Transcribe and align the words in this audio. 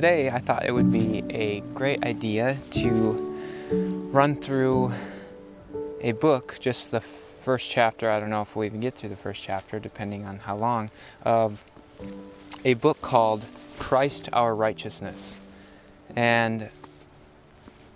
today 0.00 0.30
I 0.30 0.38
thought 0.38 0.64
it 0.64 0.70
would 0.70 0.92
be 0.92 1.24
a 1.28 1.58
great 1.74 2.04
idea 2.04 2.56
to 2.70 3.36
run 4.12 4.36
through 4.36 4.92
a 6.00 6.12
book, 6.12 6.56
just 6.60 6.92
the 6.92 7.00
first 7.00 7.68
chapter. 7.68 8.08
I 8.08 8.20
don't 8.20 8.30
know 8.30 8.42
if 8.42 8.54
we'll 8.54 8.66
even 8.66 8.78
get 8.78 8.94
through 8.94 9.08
the 9.08 9.16
first 9.16 9.42
chapter, 9.42 9.80
depending 9.80 10.24
on 10.24 10.38
how 10.38 10.54
long, 10.54 10.92
of 11.24 11.64
a 12.64 12.74
book 12.74 13.02
called 13.02 13.44
Christ 13.76 14.28
Our 14.32 14.54
Righteousness. 14.54 15.36
And 16.14 16.68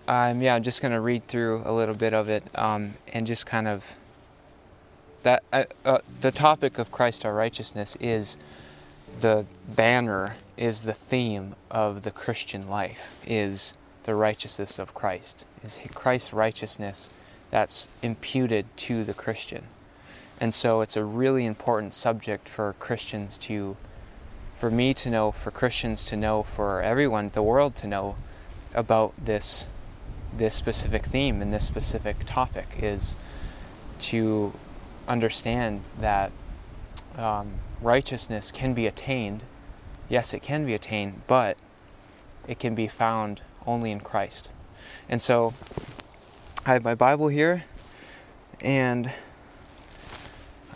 I'm 0.09 0.43
yeah, 0.43 0.57
I'm 0.57 0.65
just 0.65 0.83
going 0.83 0.91
to 0.91 1.01
read 1.01 1.29
through 1.29 1.63
a 1.65 1.73
little 1.73 1.95
bit 1.95 2.15
of 2.15 2.29
it 2.29 2.43
um, 2.57 2.95
and 3.13 3.29
just 3.29 3.47
kind 3.47 3.69
of 3.69 3.95
that 5.23 5.45
uh, 5.53 5.67
uh, 5.85 5.99
the 6.21 6.33
topic 6.33 6.79
of 6.79 6.91
Christ 6.91 7.25
our 7.25 7.33
righteousness 7.33 7.97
is 8.01 8.37
the 9.21 9.47
banner 9.69 10.35
is 10.57 10.83
the 10.83 10.95
theme 10.95 11.55
of 11.71 12.03
the 12.03 12.11
Christian 12.11 12.69
life 12.69 13.23
is 13.27 13.77
the 14.05 14.15
righteousness 14.15 14.79
of 14.79 14.95
Christ 14.95 15.47
is 15.63 15.81
Christ's 15.95 16.33
righteousness 16.33 17.09
that's 17.51 17.89
imputed 18.03 18.67
to 18.77 19.05
the 19.05 19.15
Christian 19.15 19.65
and 20.41 20.53
so 20.53 20.81
it's 20.81 20.97
a 20.97 21.05
really 21.05 21.45
important 21.45 21.95
subject 21.95 22.49
for 22.49 22.75
Christians 22.79 23.39
to 23.39 23.77
for 24.55 24.71
me 24.71 24.95
to 24.95 25.11
know 25.11 25.33
for 25.33 25.51
Christians 25.51 26.05
to 26.07 26.17
know 26.17 26.43
for 26.43 26.83
everyone 26.83 27.31
the 27.31 27.43
world 27.43 27.75
to 27.77 27.87
know 27.87 28.17
about 28.75 29.13
this 29.23 29.67
this 30.37 30.55
specific 30.55 31.05
theme 31.07 31.43
and 31.43 31.53
this 31.53 31.67
specific 31.67 32.17
topic 32.25 32.67
is 32.81 33.15
to 33.99 34.53
understand 35.07 35.83
that 36.01 36.33
um, 37.17 37.53
righteousness 37.81 38.51
can 38.51 38.75
be 38.75 38.87
attained. 38.87 39.45
Yes, 40.09 40.35
it 40.35 40.43
can 40.43 40.67
be 40.67 40.75
attained, 40.75 41.23
but 41.27 41.57
it 42.47 42.59
can 42.59 42.75
be 42.75 42.89
found 42.89 43.43
only 43.67 43.91
in 43.91 44.01
Christ. 44.01 44.51
And 45.09 45.21
so 45.21 45.55
I 46.67 46.75
have 46.75 46.85
my 46.85 46.95
Bible 46.95 47.29
here, 47.29 47.65
and 48.61 49.11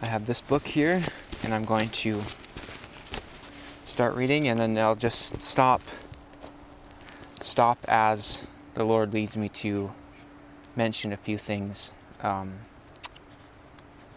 I 0.02 0.06
have 0.06 0.26
this 0.26 0.40
book 0.40 0.66
here, 0.66 1.02
and 1.42 1.54
I'm 1.54 1.64
going 1.64 1.88
to 1.88 2.22
start 3.84 4.14
reading, 4.14 4.48
and 4.48 4.60
then 4.60 4.78
I'll 4.78 4.94
just 4.94 5.40
stop 5.40 5.80
stop 7.40 7.78
as 7.86 8.46
the 8.74 8.84
Lord 8.84 9.14
leads 9.14 9.36
me 9.36 9.48
to 9.48 9.92
mention 10.74 11.12
a 11.12 11.16
few 11.16 11.38
things 11.38 11.90
um, 12.20 12.58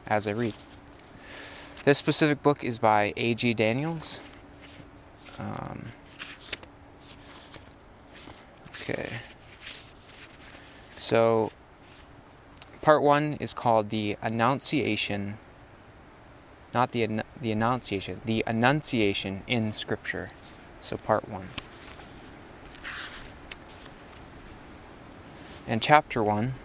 as 0.08 0.28
I 0.28 0.32
read. 0.32 0.54
This 1.84 1.98
specific 1.98 2.42
book 2.44 2.64
is 2.64 2.80
by 2.80 3.14
A.G. 3.16 3.56
Daniells. 3.56 4.20
Um, 5.40 5.92
okay. 8.82 9.10
So, 10.98 11.52
part 12.82 13.02
one 13.02 13.38
is 13.40 13.54
called 13.54 13.90
the 13.90 14.18
Annunciation, 14.22 15.38
not 16.74 16.92
the, 16.92 17.24
the 17.42 17.52
Annunciation, 17.52 18.22
the 18.26 18.44
Annunciation 18.46 19.44
in 19.48 19.72
Scripture. 19.72 20.30
So, 20.82 20.98
part 20.98 21.30
one. 21.30 21.48
And 25.70 25.84
chapter 25.84 26.24
1 26.24 26.56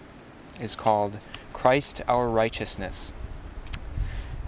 is 0.62 0.74
called 0.74 1.18
Christ 1.52 2.00
our 2.08 2.26
Righteousness. 2.26 3.12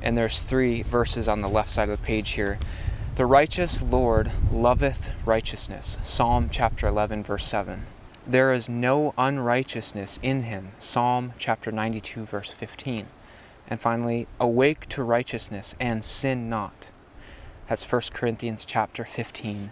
And 0.00 0.16
there's 0.16 0.40
three 0.40 0.80
verses 0.80 1.28
on 1.28 1.42
the 1.42 1.48
left 1.48 1.68
side 1.68 1.90
of 1.90 2.00
the 2.00 2.06
page 2.06 2.30
here. 2.30 2.58
The 3.16 3.24
righteous 3.24 3.80
Lord 3.80 4.30
loveth 4.52 5.10
righteousness. 5.24 5.96
Psalm 6.02 6.50
chapter 6.50 6.86
11, 6.86 7.22
verse 7.22 7.46
7. 7.46 7.86
There 8.26 8.52
is 8.52 8.68
no 8.68 9.14
unrighteousness 9.16 10.20
in 10.22 10.42
him. 10.42 10.72
Psalm 10.76 11.32
chapter 11.38 11.72
92, 11.72 12.26
verse 12.26 12.50
15. 12.52 13.06
And 13.68 13.80
finally, 13.80 14.26
awake 14.38 14.86
to 14.90 15.02
righteousness 15.02 15.74
and 15.80 16.04
sin 16.04 16.50
not. 16.50 16.90
That's 17.70 17.90
1 17.90 18.02
Corinthians 18.12 18.66
chapter 18.66 19.06
15, 19.06 19.70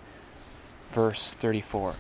verse 0.91 1.35
34. 1.35 1.97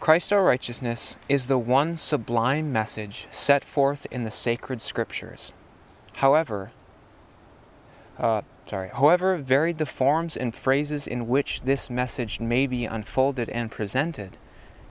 Christ 0.00 0.32
our 0.32 0.42
righteousness 0.42 1.18
is 1.28 1.48
the 1.48 1.58
one 1.58 1.96
sublime 1.96 2.72
message 2.72 3.26
set 3.30 3.62
forth 3.62 4.06
in 4.10 4.24
the 4.24 4.30
sacred 4.30 4.80
scriptures. 4.80 5.52
However, 6.14 6.70
uh, 8.18 8.40
sorry, 8.64 8.90
however 8.92 9.36
varied 9.36 9.78
the 9.78 9.86
forms 9.86 10.36
and 10.36 10.54
phrases 10.54 11.06
in 11.06 11.28
which 11.28 11.62
this 11.62 11.90
message 11.90 12.40
may 12.40 12.66
be 12.66 12.84
unfolded 12.84 13.48
and 13.50 13.70
presented, 13.70 14.38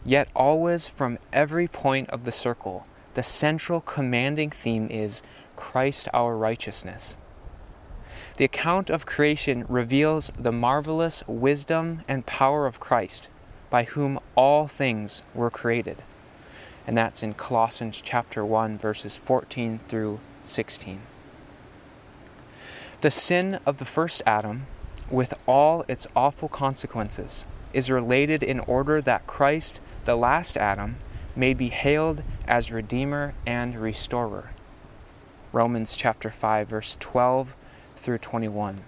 yet 0.06 0.28
always 0.36 0.88
from 0.88 1.20
every 1.32 1.68
point 1.68 2.10
of 2.10 2.24
the 2.24 2.32
circle, 2.32 2.86
the 3.14 3.24
central 3.24 3.82
commanding 3.82 4.50
theme 4.50 4.88
is 4.90 5.22
Christ 5.56 6.08
our 6.14 6.36
righteousness. 6.36 7.18
The 8.38 8.46
account 8.46 8.90
of 8.90 9.06
creation 9.06 9.66
reveals 9.70 10.32
the 10.38 10.52
marvelous 10.52 11.24
wisdom 11.28 12.02
and 12.08 12.26
power 12.26 12.66
of 12.66 12.80
Christ 12.80 13.30
by 13.70 13.84
whom 13.84 14.20
all 14.36 14.68
things 14.68 15.24
were 15.36 15.52
created. 15.52 16.02
And 16.88 16.98
that's 16.98 17.24
in 17.24 17.34
Colossians 17.34 18.02
chapter 18.04 18.44
1 18.44 18.78
verses 18.78 19.16
14 19.16 19.80
through 19.88 20.20
16. 20.44 21.02
The 23.04 23.12
sin 23.12 23.60
of 23.66 23.80
the 23.80 23.86
first 23.86 24.24
Adam, 24.26 24.66
with 25.12 25.38
all 25.46 25.84
its 25.90 26.08
awful 26.16 26.48
consequences, 26.48 27.46
is 27.74 27.92
related 27.92 28.42
in 28.42 28.62
order 28.62 29.02
that 29.02 29.28
Christ, 29.28 29.82
the 30.06 30.16
last 30.16 30.56
Adam, 30.56 30.96
may 31.36 31.54
be 31.54 31.68
hailed 31.68 32.24
as 32.48 32.72
Redeemer 32.72 33.34
and 33.46 33.76
Restorer. 33.76 34.52
Romans 35.52 35.98
chapter 35.98 36.30
5 36.30 36.70
verse 36.70 36.96
12 37.02 37.58
through 37.98 38.20
21. 38.20 38.80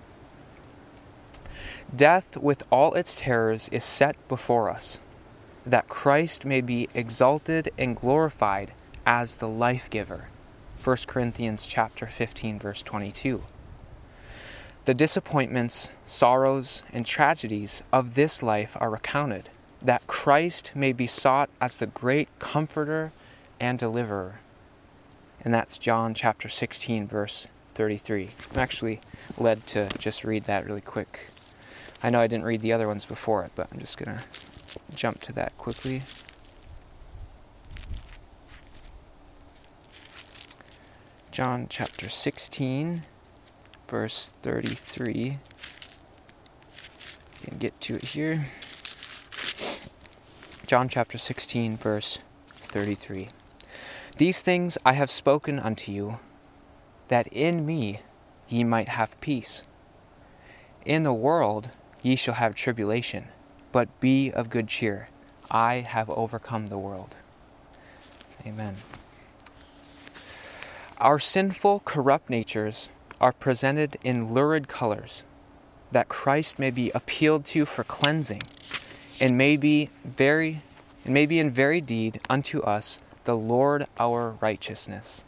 Death, 1.94 2.38
with 2.38 2.64
all 2.72 2.94
its 2.94 3.16
terrors, 3.16 3.68
is 3.68 3.84
set 3.84 4.16
before 4.30 4.70
us, 4.70 5.02
that 5.66 5.90
Christ 5.90 6.46
may 6.46 6.62
be 6.62 6.88
exalted 6.94 7.70
and 7.78 7.98
glorified 7.98 8.72
as 9.06 9.36
the 9.36 9.50
life 9.50 9.90
giver. 9.90 10.30
1 10.82 10.98
Corinthians 11.06 11.66
chapter 11.66 12.08
15 12.08 12.60
verse 12.60 12.82
22. 12.82 13.42
The 14.86 14.94
disappointments, 14.94 15.90
sorrows, 16.04 16.84
and 16.94 17.08
tragedies 17.08 17.82
of 17.92 18.14
this 18.14 18.44
life 18.44 18.78
are 18.80 18.92
recounted, 18.92 19.50
that 19.82 20.06
Christ 20.06 20.74
may 20.76 20.94
be 20.94 21.08
sought 21.08 21.50
as 21.60 21.78
the 21.78 21.88
great 21.88 22.30
comforter 22.38 23.12
and 23.60 23.80
deliverer. 23.80 24.42
And 25.44 25.52
that's 25.52 25.80
John 25.80 26.14
chapter 26.14 26.50
16 26.50 27.08
verse 27.08 27.48
33. 27.74 28.30
I'm 28.54 28.60
actually 28.60 29.02
led 29.40 29.66
to 29.68 29.90
just 29.98 30.24
read 30.24 30.44
that 30.44 30.68
really 30.68 30.82
quick. 30.82 31.30
I 32.04 32.12
know 32.12 32.20
I 32.20 32.28
didn't 32.28 32.46
read 32.46 32.62
the 32.62 32.74
other 32.74 32.88
ones 32.88 33.06
before 33.06 33.44
it, 33.44 33.54
but 33.56 33.68
I'm 33.72 33.80
just 33.80 33.98
going 33.98 34.16
to 34.16 34.24
jump 34.94 35.20
to 35.22 35.34
that 35.34 35.58
quickly. 35.58 36.04
John 41.32 41.66
chapter 41.70 42.08
16, 42.08 43.02
verse 43.88 44.34
33. 44.42 45.40
You 47.42 47.48
can 47.48 47.58
get 47.58 47.80
to 47.82 47.96
it 47.96 48.04
here. 48.04 48.48
John 50.68 50.90
chapter 50.90 51.18
16, 51.18 51.78
verse 51.78 52.20
33. 52.52 53.30
These 54.18 54.42
things 54.42 54.78
I 54.86 54.94
have 54.94 55.12
spoken 55.12 55.60
unto 55.60 55.92
you, 55.92 56.20
that 57.08 57.28
in 57.28 57.66
me 57.66 58.02
ye 58.48 58.64
might 58.64 58.90
have 58.90 59.20
peace. 59.22 59.64
In 60.86 61.04
the 61.04 61.14
world 61.14 61.70
Ye 62.06 62.16
shall 62.16 62.36
have 62.36 62.54
tribulation, 62.54 63.30
but 63.72 64.00
be 64.00 64.32
of 64.32 64.52
good 64.52 64.68
cheer. 64.68 65.10
I 65.50 65.78
have 65.78 66.08
overcome 66.12 66.68
the 66.68 66.78
world. 66.78 67.16
Amen. 68.46 68.76
Our 71.00 71.18
sinful, 71.18 71.80
corrupt 71.80 72.30
natures 72.30 72.90
are 73.20 73.32
presented 73.32 73.98
in 74.04 74.34
lurid 74.34 74.68
colors, 74.68 75.26
that 75.92 76.10
Christ 76.10 76.60
may 76.60 76.72
be 76.72 76.92
appealed 76.92 77.46
to 77.46 77.66
for 77.66 77.84
cleansing, 77.84 78.42
and 79.20 79.38
may 79.38 79.58
be 79.58 79.90
very 80.04 80.62
and 81.06 81.14
may 81.14 81.26
be 81.26 81.40
in 81.40 81.52
very 81.52 81.82
deed 81.82 82.20
unto 82.30 82.62
us 82.62 83.00
the 83.26 83.38
Lord 83.38 83.86
our 84.00 84.32
righteousness. 84.42 85.24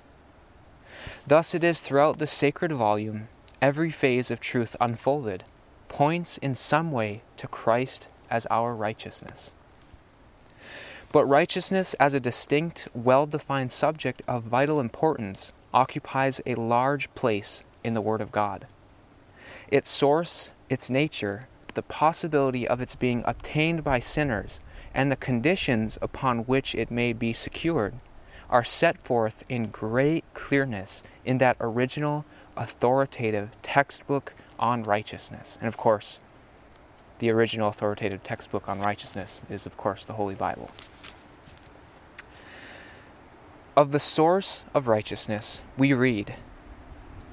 Thus 1.25 1.53
it 1.53 1.63
is 1.63 1.79
throughout 1.79 2.17
the 2.17 2.27
sacred 2.27 2.71
volume, 2.71 3.27
every 3.61 3.91
phase 3.91 4.31
of 4.31 4.39
truth 4.39 4.75
unfolded 4.81 5.43
points 5.87 6.37
in 6.39 6.55
some 6.55 6.91
way 6.91 7.21
to 7.37 7.47
Christ 7.47 8.07
as 8.29 8.45
our 8.47 8.75
righteousness. 8.75 9.53
But 11.11 11.25
righteousness 11.25 11.93
as 11.95 12.13
a 12.13 12.19
distinct, 12.19 12.87
well 12.93 13.25
defined 13.25 13.71
subject 13.71 14.21
of 14.27 14.43
vital 14.43 14.79
importance 14.79 15.53
occupies 15.73 16.41
a 16.45 16.55
large 16.55 17.13
place 17.15 17.63
in 17.87 17.93
the 17.93 18.01
Word 18.01 18.21
of 18.21 18.31
God. 18.31 18.67
Its 19.69 19.89
source, 19.89 20.51
its 20.69 20.89
nature, 20.89 21.47
the 21.73 21.81
possibility 21.81 22.67
of 22.67 22.81
its 22.81 22.95
being 22.95 23.23
obtained 23.25 23.83
by 23.83 23.99
sinners 23.99 24.59
and 24.93 25.11
the 25.11 25.15
conditions 25.15 25.97
upon 26.01 26.39
which 26.39 26.75
it 26.75 26.91
may 26.91 27.13
be 27.13 27.33
secured 27.33 27.95
are 28.49 28.63
set 28.63 28.97
forth 29.05 29.43
in 29.49 29.67
great 29.67 30.23
clearness 30.33 31.03
in 31.25 31.37
that 31.37 31.57
original 31.59 32.25
authoritative 32.55 33.49
textbook 33.61 34.33
on 34.57 34.83
righteousness. 34.83 35.57
And 35.59 35.67
of 35.67 35.77
course, 35.77 36.19
the 37.19 37.31
original 37.31 37.69
authoritative 37.69 38.23
textbook 38.23 38.67
on 38.69 38.79
righteousness 38.79 39.43
is, 39.49 39.65
of 39.65 39.77
course, 39.77 40.05
the 40.05 40.13
Holy 40.13 40.35
Bible. 40.35 40.71
Of 43.75 43.91
the 43.91 43.99
source 43.99 44.65
of 44.73 44.87
righteousness, 44.87 45.61
we 45.77 45.93
read, 45.93 46.35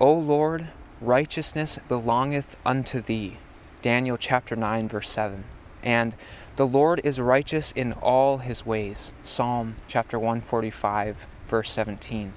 O 0.04 0.12
Lord, 0.12 0.68
righteousness 1.00 1.78
belongeth 1.88 2.58
unto 2.66 3.00
thee. 3.00 3.38
Daniel 3.80 4.18
chapter 4.18 4.54
9, 4.54 4.86
verse 4.86 5.08
7. 5.08 5.44
And 5.82 6.14
the 6.56 6.66
Lord 6.66 7.00
is 7.02 7.18
righteous 7.18 7.72
in 7.72 7.94
all 7.94 8.36
his 8.36 8.66
ways. 8.66 9.12
Psalm 9.22 9.76
chapter 9.88 10.18
145, 10.18 11.26
verse 11.48 11.70
17. 11.70 12.34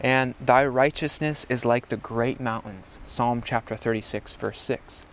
And 0.00 0.34
thy 0.40 0.64
righteousness 0.64 1.44
is 1.50 1.66
like 1.66 1.90
the 1.90 1.98
great 1.98 2.40
mountains. 2.40 3.00
Psalm 3.04 3.42
chapter 3.44 3.76
36, 3.76 4.36
verse 4.36 4.58
6. 4.58 5.04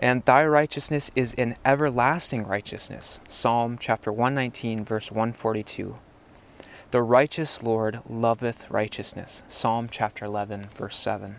And 0.00 0.24
thy 0.24 0.44
righteousness 0.44 1.12
is 1.14 1.34
an 1.38 1.54
everlasting 1.64 2.44
righteousness. 2.48 3.20
Psalm 3.28 3.78
chapter 3.78 4.10
119, 4.10 4.84
verse 4.84 5.12
142. 5.12 5.98
The 6.90 7.02
righteous 7.02 7.62
Lord 7.62 8.00
loveth 8.08 8.70
righteousness. 8.70 9.42
Psalm 9.46 9.88
chapter 9.90 10.24
11, 10.24 10.68
verse 10.74 10.96
7. 10.96 11.36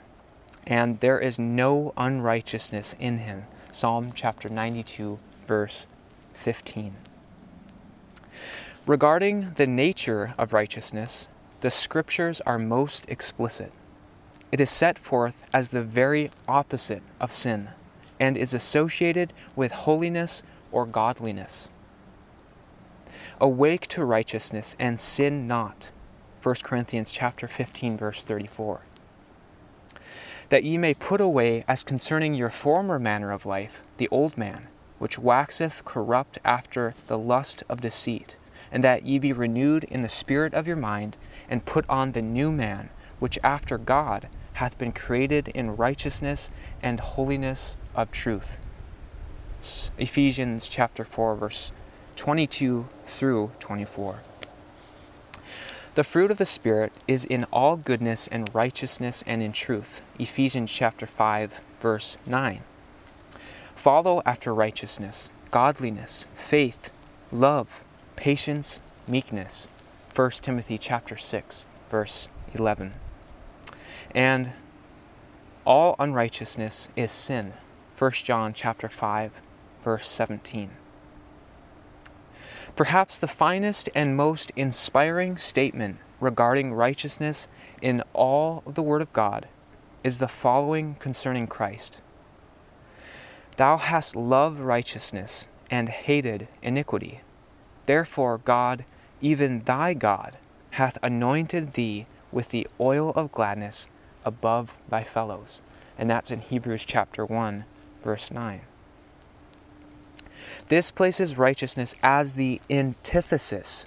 And 0.68 1.00
there 1.00 1.20
is 1.20 1.40
no 1.40 1.92
unrighteousness 1.98 2.96
in 3.00 3.18
him. 3.18 3.46
Psalm 3.72 4.12
chapter 4.14 4.48
92, 4.48 5.18
verse 5.48 5.88
15. 6.34 6.94
Regarding 8.86 9.54
the 9.56 9.66
nature 9.66 10.36
of 10.38 10.54
righteousness, 10.54 11.28
the 11.62 11.72
scriptures 11.72 12.42
are 12.42 12.60
most 12.60 13.06
explicit. 13.08 13.72
It 14.52 14.60
is 14.60 14.70
set 14.70 15.00
forth 15.00 15.42
as 15.52 15.72
the 15.72 15.82
very 15.82 16.30
opposite 16.48 17.02
of 17.20 17.34
sin 17.34 17.70
and 18.20 18.38
is 18.38 18.54
associated 18.54 19.34
with 19.56 19.72
holiness 19.72 20.44
or 20.72 20.86
godliness. 20.86 21.70
Awake 23.42 23.88
to 23.88 24.04
righteousness 24.04 24.76
and 24.78 25.00
sin 25.00 25.48
not. 25.48 25.92
1 26.44 26.56
Corinthians 26.62 27.10
chapter 27.10 27.48
15 27.48 27.96
verse 27.96 28.22
34. 28.22 28.82
That 30.50 30.66
ye 30.66 30.78
may 30.78 30.94
put 30.94 31.22
away 31.22 31.64
as 31.66 31.82
concerning 31.82 32.34
your 32.34 32.50
former 32.50 33.00
manner 33.00 33.32
of 33.32 33.46
life 33.46 33.82
the 33.96 34.10
old 34.10 34.38
man, 34.38 34.68
which 34.98 35.18
waxeth 35.18 35.86
corrupt 35.86 36.38
after 36.44 36.94
the 37.08 37.18
lust 37.18 37.64
of 37.70 37.80
deceit, 37.80 38.36
and 38.74 38.84
that 38.84 39.06
ye 39.06 39.18
be 39.18 39.32
renewed 39.32 39.86
in 39.86 40.02
the 40.02 40.10
spirit 40.10 40.54
of 40.54 40.68
your 40.68 40.76
mind, 40.76 41.16
and 41.50 41.66
put 41.66 41.90
on 41.90 42.12
the 42.12 42.22
new 42.22 42.52
man, 42.52 42.90
which 43.20 43.40
after 43.42 43.78
God 43.78 44.28
hath 44.56 44.78
been 44.78 44.92
created 44.92 45.48
in 45.48 45.78
righteousness 45.78 46.52
and 46.84 47.00
holiness 47.00 47.78
of 47.96 48.12
truth. 48.12 48.60
Ephesians 49.98 50.68
chapter 50.68 51.06
4 51.06 51.38
verse 51.38 51.72
22 52.20 52.86
through 53.06 53.50
24. 53.62 54.20
The 55.96 56.04
fruit 56.04 56.32
of 56.32 56.38
the 56.38 56.46
Spirit 56.46 56.92
is 57.08 57.24
in 57.24 57.46
all 57.46 57.78
goodness 57.78 58.28
and 58.28 58.54
righteousness 58.54 59.24
and 59.26 59.42
in 59.42 59.54
truth. 59.54 60.02
Ephesians 60.20 60.70
chapter 60.70 61.06
5, 61.06 61.62
verse 61.80 62.18
9. 62.26 62.60
Follow 63.74 64.22
after 64.26 64.54
righteousness, 64.54 65.30
godliness, 65.50 66.28
faith, 66.36 66.90
love, 67.32 67.86
patience, 68.18 68.82
meekness. 69.08 69.70
1 70.14 70.32
Timothy 70.42 70.78
chapter 70.78 71.16
6, 71.16 71.66
verse 71.90 72.28
11. 72.54 72.96
And 74.14 74.52
all 75.64 75.96
unrighteousness 75.98 76.90
is 76.98 77.14
sin. 77.14 77.54
1 77.98 78.12
John 78.12 78.52
chapter 78.52 78.90
5, 78.90 79.42
verse 79.82 80.10
17. 80.10 80.72
Perhaps 82.80 83.18
the 83.18 83.28
finest 83.28 83.90
and 83.94 84.16
most 84.16 84.54
inspiring 84.56 85.36
statement 85.36 85.98
regarding 86.22 86.74
righteousness 86.74 87.50
in 87.82 88.02
all 88.14 88.64
of 88.66 88.76
the 88.76 88.82
Word 88.82 89.02
of 89.02 89.12
God 89.12 89.50
is 90.02 90.20
the 90.20 90.30
following 90.30 90.96
concerning 90.96 91.46
Christ 91.46 92.00
Thou 93.58 93.76
hast 93.76 94.16
loved 94.16 94.62
righteousness 94.62 95.46
and 95.70 95.90
hated 95.90 96.48
iniquity. 96.62 97.20
Therefore, 97.84 98.38
God, 98.38 98.86
even 99.20 99.60
thy 99.60 99.94
God, 99.94 100.38
hath 100.72 100.98
anointed 101.04 101.74
thee 101.74 102.06
with 102.32 102.52
the 102.52 102.66
oil 102.80 103.10
of 103.10 103.34
gladness 103.34 103.90
above 104.24 104.78
thy 104.88 105.04
fellows. 105.04 105.60
And 105.98 106.10
that's 106.10 106.32
in 106.32 106.40
Hebrews 106.40 106.86
chapter 106.86 107.26
1, 107.26 107.66
verse 108.02 108.32
9. 108.32 108.62
This 110.68 110.92
places 110.92 111.38
righteousness 111.38 111.96
as 112.04 112.34
the 112.34 112.62
antithesis, 112.70 113.86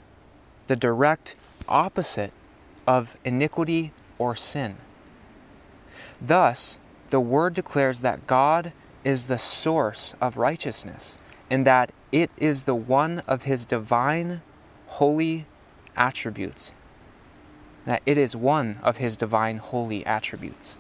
the 0.66 0.76
direct 0.76 1.36
opposite 1.68 2.32
of 2.86 3.16
iniquity 3.24 3.92
or 4.18 4.36
sin. 4.36 4.76
Thus, 6.20 6.78
the 7.10 7.20
Word 7.20 7.54
declares 7.54 8.00
that 8.00 8.26
God 8.26 8.72
is 9.04 9.24
the 9.24 9.38
source 9.38 10.14
of 10.20 10.36
righteousness 10.36 11.18
and 11.50 11.66
that 11.66 11.92
it 12.10 12.30
is 12.38 12.62
the 12.62 12.74
one 12.74 13.20
of 13.26 13.42
His 13.42 13.66
divine, 13.66 14.40
holy 14.86 15.46
attributes. 15.96 16.72
That 17.84 18.02
it 18.06 18.16
is 18.16 18.36
one 18.36 18.78
of 18.82 18.98
His 18.98 19.16
divine, 19.16 19.58
holy 19.58 20.06
attributes. 20.06 20.76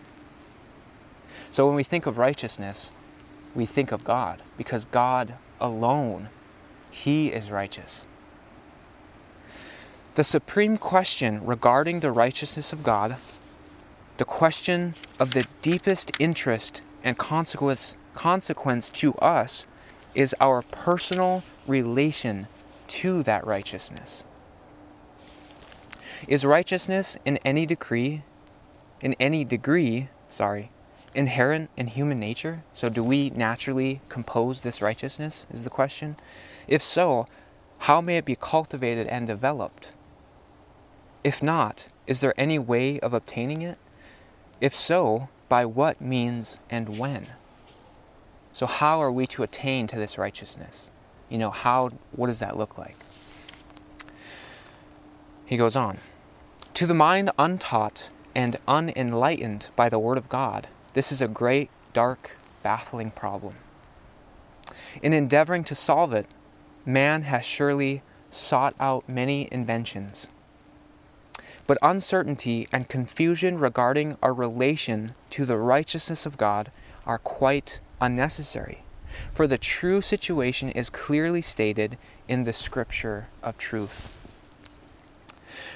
So 1.50 1.66
when 1.66 1.74
we 1.74 1.82
think 1.82 2.06
of 2.06 2.18
righteousness, 2.18 2.92
we 3.54 3.66
think 3.66 3.92
of 3.92 4.04
God 4.04 4.40
because 4.56 4.84
God 4.86 5.34
alone. 5.62 6.28
He 6.90 7.28
is 7.28 7.50
righteous. 7.50 8.04
The 10.16 10.24
supreme 10.24 10.76
question 10.76 11.42
regarding 11.46 12.00
the 12.00 12.12
righteousness 12.12 12.74
of 12.74 12.82
God, 12.82 13.16
the 14.18 14.26
question 14.26 14.94
of 15.18 15.30
the 15.30 15.46
deepest 15.62 16.12
interest 16.18 16.82
and 17.02 17.16
consequence, 17.16 17.96
consequence 18.12 18.90
to 18.90 19.14
us, 19.14 19.66
is 20.14 20.36
our 20.38 20.60
personal 20.60 21.42
relation 21.66 22.46
to 22.88 23.22
that 23.22 23.46
righteousness. 23.46 24.24
Is 26.28 26.44
righteousness 26.44 27.16
in 27.24 27.38
any 27.38 27.64
degree, 27.64 28.22
in 29.00 29.14
any 29.18 29.44
degree, 29.46 30.08
sorry, 30.28 30.71
inherent 31.14 31.70
in 31.76 31.88
human 31.88 32.18
nature? 32.18 32.62
So, 32.72 32.88
do 32.88 33.02
we 33.02 33.30
naturally 33.30 34.00
compose 34.08 34.60
this 34.60 34.82
righteousness? 34.82 35.46
Is 35.50 35.64
the 35.64 35.70
question. 35.70 36.16
If 36.68 36.82
so, 36.82 37.26
how 37.78 38.00
may 38.00 38.16
it 38.16 38.24
be 38.24 38.36
cultivated 38.36 39.06
and 39.06 39.26
developed? 39.26 39.92
If 41.24 41.42
not, 41.42 41.88
is 42.06 42.20
there 42.20 42.34
any 42.36 42.58
way 42.58 42.98
of 43.00 43.12
obtaining 43.12 43.62
it? 43.62 43.78
If 44.60 44.74
so, 44.74 45.28
by 45.48 45.64
what 45.66 46.00
means 46.00 46.58
and 46.70 46.98
when? 46.98 47.26
So, 48.52 48.66
how 48.66 49.00
are 49.00 49.10
we 49.10 49.26
to 49.28 49.42
attain 49.42 49.86
to 49.88 49.96
this 49.96 50.18
righteousness? 50.18 50.90
You 51.28 51.38
know, 51.38 51.50
how, 51.50 51.90
what 52.12 52.26
does 52.26 52.40
that 52.40 52.56
look 52.56 52.76
like? 52.76 52.96
He 55.46 55.56
goes 55.56 55.76
on 55.76 55.98
To 56.74 56.86
the 56.86 56.94
mind 56.94 57.30
untaught 57.38 58.10
and 58.34 58.56
unenlightened 58.68 59.68
by 59.76 59.88
the 59.88 59.98
Word 59.98 60.18
of 60.18 60.28
God, 60.28 60.68
this 60.94 61.12
is 61.12 61.22
a 61.22 61.28
great, 61.28 61.70
dark, 61.92 62.36
baffling 62.62 63.10
problem. 63.10 63.54
In 65.02 65.12
endeavoring 65.12 65.64
to 65.64 65.74
solve 65.74 66.12
it, 66.12 66.26
man 66.84 67.22
has 67.22 67.44
surely 67.44 68.02
sought 68.30 68.74
out 68.80 69.08
many 69.08 69.48
inventions. 69.50 70.28
But 71.66 71.78
uncertainty 71.82 72.66
and 72.72 72.88
confusion 72.88 73.58
regarding 73.58 74.16
our 74.22 74.34
relation 74.34 75.14
to 75.30 75.44
the 75.44 75.58
righteousness 75.58 76.26
of 76.26 76.36
God 76.36 76.70
are 77.06 77.18
quite 77.18 77.80
unnecessary, 78.00 78.82
for 79.32 79.46
the 79.46 79.58
true 79.58 80.00
situation 80.00 80.70
is 80.70 80.90
clearly 80.90 81.42
stated 81.42 81.96
in 82.28 82.44
the 82.44 82.52
Scripture 82.52 83.28
of 83.42 83.56
truth. 83.58 84.14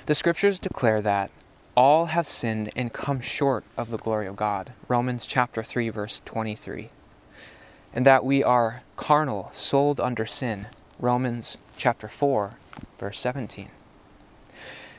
The 0.07 0.15
Scriptures 0.15 0.59
declare 0.59 1.03
that 1.03 1.31
all 1.77 2.07
have 2.07 2.27
sinned 2.27 2.71
and 2.75 2.93
come 2.93 3.21
short 3.21 3.65
of 3.77 3.91
the 3.91 3.99
glory 3.99 4.27
of 4.27 4.37
God. 4.37 4.73
Romans 4.89 5.27
chapter 5.27 5.63
3 5.63 5.91
verse 5.91 6.23
23. 6.25 6.91
And 7.93 8.07
that 8.07 8.25
we 8.25 8.43
are 8.43 8.83
carnal, 8.97 9.51
sold 9.53 10.01
under 10.01 10.27
sin. 10.27 10.69
Romans 10.99 11.59
chapter 11.77 12.09
4 12.09 12.57
verse 12.99 13.19
17. 13.19 13.69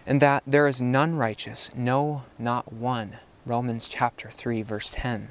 And 0.05 0.21
that 0.21 0.43
there 0.47 0.67
is 0.67 0.79
none 0.81 1.15
righteous, 1.15 1.69
no, 1.75 2.23
not 2.39 2.71
one. 2.71 3.17
Romans 3.45 3.87
chapter 3.87 4.29
3 4.29 4.61
verse 4.61 4.89
10. 4.93 5.29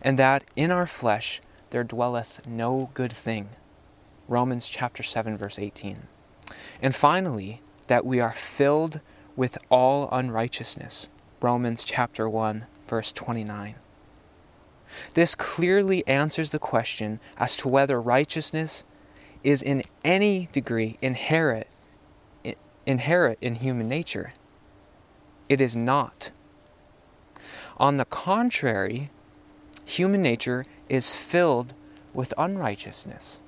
and 0.00 0.18
that 0.18 0.44
in 0.54 0.70
our 0.70 0.86
flesh 0.86 1.40
there 1.70 1.84
dwelleth 1.84 2.46
no 2.46 2.90
good 2.94 3.12
thing. 3.12 3.48
Romans 4.28 4.68
chapter 4.68 5.02
7 5.02 5.36
verse 5.36 5.58
18. 5.58 6.06
And 6.82 6.94
finally, 6.94 7.60
that 7.88 8.06
we 8.06 8.20
are 8.20 8.32
filled 8.32 9.00
with 9.38 9.56
all 9.70 10.08
unrighteousness. 10.10 11.08
Romans 11.40 11.84
chapter 11.84 12.28
1 12.28 12.66
verse 12.88 13.12
29. 13.12 13.76
This 15.14 15.36
clearly 15.36 16.04
answers 16.08 16.50
the 16.50 16.58
question 16.58 17.20
as 17.36 17.54
to 17.56 17.68
whether 17.68 18.00
righteousness 18.00 18.84
is 19.44 19.62
in 19.62 19.84
any 20.02 20.48
degree 20.52 20.98
inherent 21.00 21.68
inherent 22.84 23.38
in 23.40 23.54
human 23.56 23.88
nature. 23.88 24.32
It 25.48 25.60
is 25.60 25.76
not. 25.76 26.32
On 27.76 27.96
the 27.96 28.06
contrary, 28.06 29.10
human 29.84 30.20
nature 30.20 30.64
is 30.88 31.14
filled 31.14 31.74
with 32.12 32.34
unrighteousness. 32.36 33.40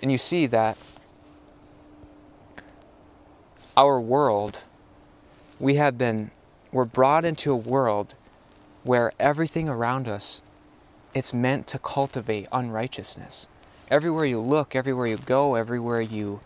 And 0.00 0.10
you 0.10 0.16
see 0.16 0.46
that 0.46 0.78
our 3.78 4.00
world, 4.00 4.64
we 5.60 5.76
have 5.76 5.96
been, 5.96 6.32
we're 6.72 6.84
brought 6.84 7.24
into 7.24 7.52
a 7.52 7.56
world 7.56 8.16
where 8.82 9.12
everything 9.20 9.68
around 9.68 10.08
us, 10.08 10.42
it's 11.14 11.32
meant 11.32 11.68
to 11.68 11.78
cultivate 11.78 12.48
unrighteousness. 12.50 13.46
Everywhere 13.88 14.24
you 14.24 14.40
look, 14.40 14.74
everywhere 14.74 15.06
you 15.06 15.16
go, 15.16 15.54
everywhere 15.54 16.00
you, 16.00 16.40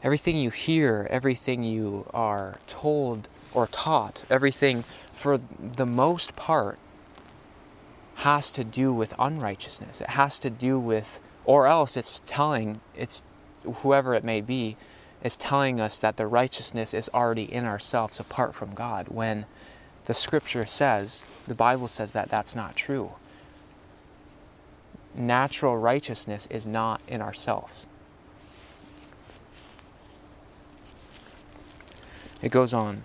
everything 0.00 0.36
you 0.36 0.50
hear, 0.50 1.08
everything 1.10 1.64
you 1.64 2.06
are 2.14 2.58
told 2.68 3.26
or 3.52 3.66
taught, 3.66 4.22
everything 4.30 4.84
for 5.12 5.40
the 5.60 5.86
most 5.86 6.36
part 6.36 6.78
has 8.16 8.52
to 8.52 8.62
do 8.62 8.92
with 8.92 9.12
unrighteousness. 9.18 10.00
It 10.00 10.10
has 10.10 10.38
to 10.38 10.50
do 10.50 10.78
with, 10.78 11.18
or 11.44 11.66
else 11.66 11.96
it's 11.96 12.22
telling, 12.26 12.80
it's 12.96 13.24
whoever 13.82 14.14
it 14.14 14.22
may 14.22 14.40
be, 14.40 14.76
is 15.24 15.36
telling 15.36 15.80
us 15.80 15.98
that 15.98 16.18
the 16.18 16.26
righteousness 16.26 16.92
is 16.92 17.10
already 17.14 17.50
in 17.52 17.64
ourselves 17.64 18.20
apart 18.20 18.54
from 18.54 18.74
God 18.74 19.08
when 19.08 19.46
the 20.04 20.14
scripture 20.14 20.66
says, 20.66 21.24
the 21.48 21.54
Bible 21.54 21.88
says 21.88 22.12
that 22.12 22.28
that's 22.28 22.54
not 22.54 22.76
true. 22.76 23.12
Natural 25.14 25.78
righteousness 25.78 26.46
is 26.50 26.66
not 26.66 27.00
in 27.08 27.22
ourselves. 27.22 27.86
It 32.42 32.50
goes 32.50 32.74
on. 32.74 33.02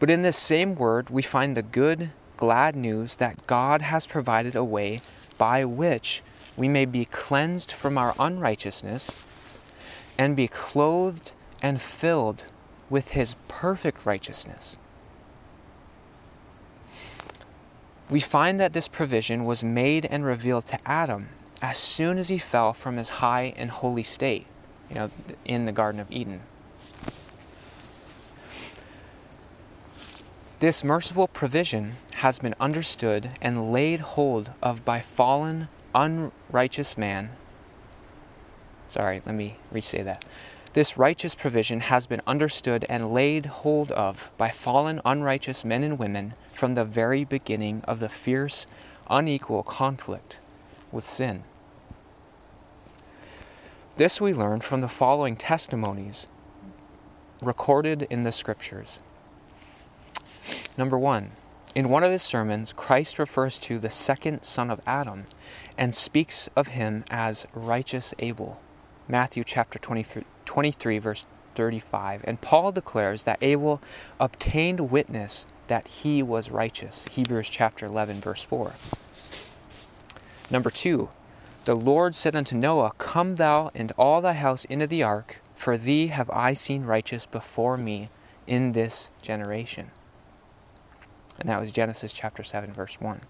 But 0.00 0.10
in 0.10 0.22
this 0.22 0.36
same 0.36 0.74
word, 0.74 1.10
we 1.10 1.22
find 1.22 1.56
the 1.56 1.62
good, 1.62 2.10
glad 2.36 2.74
news 2.74 3.16
that 3.16 3.46
God 3.46 3.82
has 3.82 4.04
provided 4.04 4.56
a 4.56 4.64
way 4.64 5.00
by 5.38 5.64
which 5.64 6.22
we 6.56 6.68
may 6.68 6.86
be 6.86 7.04
cleansed 7.04 7.70
from 7.70 7.96
our 7.96 8.14
unrighteousness 8.18 9.10
and 10.18 10.36
be 10.36 10.48
clothed 10.48 11.32
and 11.62 11.80
filled 11.80 12.46
with 12.88 13.10
his 13.10 13.36
perfect 13.48 14.06
righteousness. 14.06 14.76
We 18.08 18.20
find 18.20 18.60
that 18.60 18.72
this 18.72 18.86
provision 18.86 19.44
was 19.44 19.64
made 19.64 20.06
and 20.06 20.24
revealed 20.24 20.66
to 20.66 20.78
Adam 20.86 21.28
as 21.60 21.78
soon 21.78 22.18
as 22.18 22.28
he 22.28 22.38
fell 22.38 22.72
from 22.72 22.96
his 22.96 23.08
high 23.08 23.52
and 23.56 23.70
holy 23.70 24.02
state, 24.02 24.46
you 24.88 24.94
know, 24.94 25.10
in 25.44 25.64
the 25.64 25.72
Garden 25.72 26.00
of 26.00 26.10
Eden. 26.10 26.42
This 30.58 30.84
merciful 30.84 31.28
provision 31.28 31.96
has 32.16 32.38
been 32.38 32.54
understood 32.58 33.30
and 33.42 33.72
laid 33.72 34.00
hold 34.00 34.52
of 34.62 34.84
by 34.84 35.00
fallen, 35.00 35.68
unrighteous 35.94 36.96
man. 36.96 37.30
Sorry, 38.88 39.22
let 39.26 39.34
me 39.34 39.56
re-say 39.70 40.02
that. 40.02 40.24
This 40.72 40.98
righteous 40.98 41.34
provision 41.34 41.80
has 41.80 42.06
been 42.06 42.20
understood 42.26 42.84
and 42.88 43.12
laid 43.12 43.46
hold 43.46 43.90
of 43.92 44.30
by 44.36 44.50
fallen, 44.50 45.00
unrighteous 45.04 45.64
men 45.64 45.82
and 45.82 45.98
women 45.98 46.34
from 46.52 46.74
the 46.74 46.84
very 46.84 47.24
beginning 47.24 47.82
of 47.84 47.98
the 47.98 48.10
fierce, 48.10 48.66
unequal 49.08 49.62
conflict 49.62 50.38
with 50.92 51.08
sin. 51.08 51.44
This 53.96 54.20
we 54.20 54.34
learn 54.34 54.60
from 54.60 54.82
the 54.82 54.88
following 54.88 55.36
testimonies 55.36 56.26
recorded 57.40 58.06
in 58.10 58.24
the 58.24 58.32
Scriptures. 58.32 58.98
Number 60.76 60.98
one, 60.98 61.30
in 61.74 61.88
one 61.88 62.04
of 62.04 62.12
his 62.12 62.22
sermons, 62.22 62.74
Christ 62.74 63.18
refers 63.18 63.58
to 63.60 63.78
the 63.78 63.90
second 63.90 64.42
son 64.42 64.70
of 64.70 64.80
Adam 64.86 65.24
and 65.78 65.94
speaks 65.94 66.50
of 66.54 66.68
him 66.68 67.04
as 67.10 67.46
righteous 67.54 68.12
Abel. 68.18 68.60
Matthew 69.08 69.44
chapter 69.44 69.78
23, 69.78 70.98
verse 70.98 71.26
35. 71.54 72.22
And 72.24 72.40
Paul 72.40 72.72
declares 72.72 73.22
that 73.24 73.38
Abel 73.40 73.80
obtained 74.18 74.90
witness 74.90 75.46
that 75.68 75.88
he 75.88 76.22
was 76.22 76.50
righteous. 76.50 77.06
Hebrews 77.10 77.48
chapter 77.48 77.86
11, 77.86 78.20
verse 78.20 78.42
4. 78.42 78.72
Number 80.50 80.70
two, 80.70 81.08
the 81.64 81.74
Lord 81.74 82.14
said 82.14 82.36
unto 82.36 82.56
Noah, 82.56 82.92
Come 82.98 83.36
thou 83.36 83.70
and 83.74 83.92
all 83.98 84.20
thy 84.20 84.34
house 84.34 84.64
into 84.66 84.86
the 84.86 85.02
ark, 85.02 85.40
for 85.54 85.76
thee 85.76 86.08
have 86.08 86.30
I 86.30 86.52
seen 86.52 86.84
righteous 86.84 87.26
before 87.26 87.76
me 87.76 88.10
in 88.46 88.72
this 88.72 89.08
generation. 89.22 89.90
And 91.40 91.48
that 91.48 91.60
was 91.60 91.72
Genesis 91.72 92.12
chapter 92.12 92.42
7, 92.42 92.72
verse 92.72 93.00
1. 93.00 93.22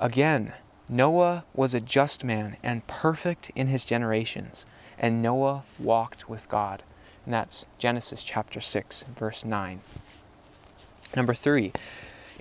Again, 0.00 0.52
Noah 0.88 1.44
was 1.54 1.72
a 1.72 1.80
just 1.80 2.24
man 2.24 2.56
and 2.62 2.86
perfect 2.86 3.50
in 3.54 3.68
his 3.68 3.84
generations, 3.84 4.66
and 4.98 5.22
Noah 5.22 5.64
walked 5.78 6.28
with 6.28 6.48
God. 6.48 6.82
And 7.24 7.32
that's 7.32 7.64
Genesis 7.78 8.22
chapter 8.22 8.60
6, 8.60 9.04
verse 9.16 9.44
9. 9.44 9.80
Number 11.16 11.34
3, 11.34 11.72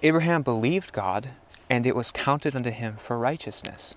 Abraham 0.02 0.42
believed 0.42 0.92
God, 0.92 1.30
and 1.70 1.86
it 1.86 1.96
was 1.96 2.12
counted 2.12 2.56
unto 2.56 2.72
him 2.72 2.96
for 2.98 3.18
righteousness. 3.18 3.96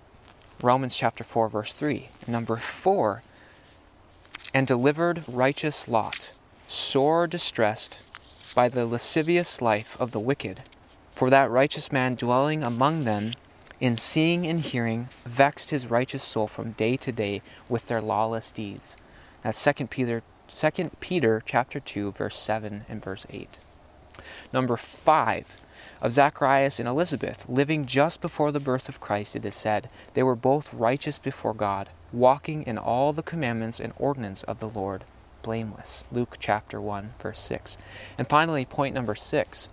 Romans 0.63 0.97
chapter 0.97 1.25
4, 1.25 1.49
verse 1.49 1.75
3. 1.75 2.09
Number 2.29 2.57
4, 2.57 3.23
and 4.55 4.67
delivered 4.67 5.25
righteous 5.27 5.89
Lot, 5.89 6.33
sore 6.69 7.27
distressed 7.27 7.99
by 8.55 8.69
the 8.69 8.87
lascivious 8.87 9.61
life 9.61 9.97
of 10.01 10.13
the 10.13 10.21
wicked. 10.21 10.63
For 11.15 11.31
that 11.31 11.51
righteous 11.51 11.91
man 11.91 12.15
dwelling 12.15 12.63
among 12.63 13.05
them, 13.05 13.33
in 13.81 13.97
seeing 13.97 14.47
and 14.47 14.61
hearing, 14.61 15.09
vexed 15.25 15.71
his 15.71 15.91
righteous 15.91 16.23
soul 16.23 16.47
from 16.47 16.73
day 16.73 16.97
to 16.97 17.13
day 17.13 17.43
with 17.69 17.89
their 17.89 18.01
lawless 18.01 18.51
deeds. 18.51 18.97
That's 19.43 19.63
2 19.63 19.87
Peter, 19.87 20.23
2 20.49 20.91
Peter 21.01 21.43
chapter 21.45 21.81
2, 21.81 22.13
verse 22.13 22.37
7 22.37 22.85
and 22.89 23.03
verse 23.03 23.27
8. 23.31 23.59
Number 24.53 24.77
5 24.77 25.61
of 26.01 26.13
Zacharias 26.13 26.81
and 26.81 26.89
Elizabeth, 26.89 27.47
living 27.49 27.85
just 27.85 28.21
before 28.21 28.51
the 28.51 28.61
birth 28.61 28.89
of 28.89 29.01
Christ, 29.01 29.37
it 29.37 29.45
is 29.45 29.55
said, 29.55 29.91
they 30.15 30.23
were 30.23 30.37
both 30.37 30.73
righteous 30.73 31.19
before 31.19 31.55
God, 31.55 31.91
walking 32.13 32.63
in 32.63 32.79
all 32.79 33.13
the 33.13 33.23
commandments 33.23 33.79
and 33.79 33.93
ordinance 33.99 34.43
of 34.45 34.59
the 34.59 34.69
Lord 34.69 35.05
blameless. 35.43 36.05
Luke 36.11 36.37
chapter 36.41 36.81
1, 36.81 37.15
verse 37.21 37.39
6. 37.39 37.79
And 38.19 38.29
finally, 38.29 38.65
point 38.65 38.95
number 38.95 39.15
6. 39.15 39.69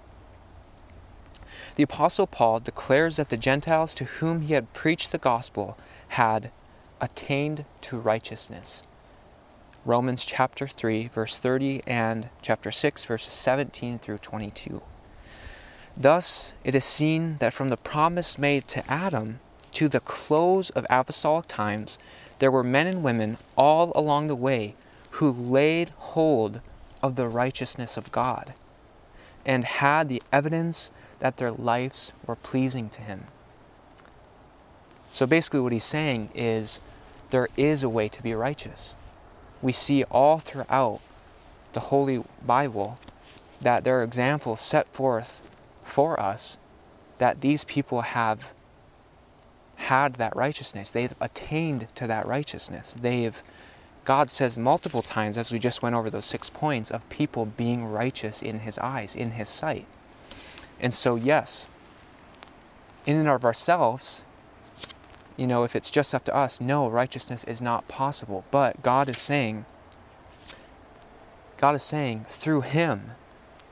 The 1.75 1.83
Apostle 1.83 2.27
Paul 2.27 2.59
declares 2.59 3.15
that 3.15 3.29
the 3.29 3.37
Gentiles 3.37 3.95
to 3.95 4.05
whom 4.05 4.41
he 4.41 4.53
had 4.53 4.73
preached 4.73 5.11
the 5.11 5.17
gospel 5.17 5.75
had 6.09 6.51
attained 7.01 7.65
to 7.81 7.97
righteousness. 7.97 8.83
Romans 9.83 10.23
chapter 10.23 10.67
3, 10.67 11.07
verse 11.07 11.37
30, 11.37 11.81
and 11.87 12.29
chapter 12.41 12.71
6, 12.71 13.05
verses 13.05 13.33
17 13.33 13.97
through 13.97 14.19
22. 14.19 14.81
Thus, 15.97 16.53
it 16.63 16.75
is 16.75 16.85
seen 16.85 17.37
that 17.37 17.53
from 17.53 17.69
the 17.69 17.77
promise 17.77 18.37
made 18.37 18.67
to 18.69 18.89
Adam 18.89 19.39
to 19.71 19.89
the 19.89 19.99
close 19.99 20.69
of 20.71 20.85
apostolic 20.89 21.47
times, 21.47 21.97
there 22.37 22.51
were 22.51 22.63
men 22.63 22.85
and 22.85 23.03
women 23.03 23.37
all 23.55 23.91
along 23.95 24.27
the 24.27 24.35
way 24.35 24.75
who 25.11 25.31
laid 25.31 25.89
hold 25.97 26.61
of 27.01 27.15
the 27.15 27.27
righteousness 27.27 27.97
of 27.97 28.11
God 28.11 28.53
and 29.45 29.65
had 29.65 30.07
the 30.07 30.23
evidence 30.31 30.91
that 31.23 31.37
their 31.37 31.53
lives 31.53 32.11
were 32.27 32.35
pleasing 32.35 32.89
to 32.89 33.01
Him. 33.01 33.23
So 35.09 35.25
basically, 35.25 35.61
what 35.61 35.71
he's 35.71 35.85
saying 35.85 36.31
is 36.35 36.81
there 37.29 37.47
is 37.55 37.81
a 37.81 37.87
way 37.87 38.09
to 38.09 38.21
be 38.21 38.33
righteous. 38.33 38.93
We 39.61 39.71
see 39.71 40.03
all 40.03 40.39
throughout 40.39 40.99
the 41.71 41.79
Holy 41.79 42.25
Bible 42.45 42.99
that 43.61 43.85
there 43.85 43.97
are 44.01 44.03
examples 44.03 44.59
set 44.59 44.85
forth 44.87 45.39
for 45.85 46.19
us 46.19 46.57
that 47.19 47.39
these 47.39 47.63
people 47.63 48.01
have 48.01 48.51
had 49.77 50.15
that 50.15 50.35
righteousness. 50.35 50.91
They've 50.91 51.15
attained 51.21 51.87
to 51.95 52.05
that 52.05 52.27
righteousness. 52.27 52.93
They've 52.99 53.41
God 54.03 54.29
says 54.29 54.57
multiple 54.57 55.01
times, 55.01 55.37
as 55.37 55.53
we 55.53 55.59
just 55.59 55.81
went 55.81 55.95
over 55.95 56.09
those 56.09 56.25
six 56.25 56.49
points, 56.49 56.91
of 56.91 57.07
people 57.07 57.45
being 57.45 57.85
righteous 57.85 58.41
in 58.41 58.59
His 58.59 58.77
eyes, 58.79 59.15
in 59.15 59.31
His 59.31 59.47
sight. 59.47 59.85
And 60.79 60.93
so, 60.93 61.15
yes, 61.15 61.69
in 63.05 63.17
and 63.17 63.27
of 63.27 63.45
ourselves, 63.45 64.25
you 65.37 65.47
know, 65.47 65.63
if 65.63 65.75
it's 65.75 65.89
just 65.89 66.13
up 66.13 66.25
to 66.25 66.35
us, 66.35 66.61
no, 66.61 66.87
righteousness 66.87 67.43
is 67.45 67.61
not 67.61 67.87
possible. 67.87 68.45
But 68.51 68.81
God 68.83 69.09
is 69.09 69.17
saying, 69.17 69.65
God 71.57 71.75
is 71.75 71.83
saying, 71.83 72.25
through 72.29 72.61
Him, 72.61 73.11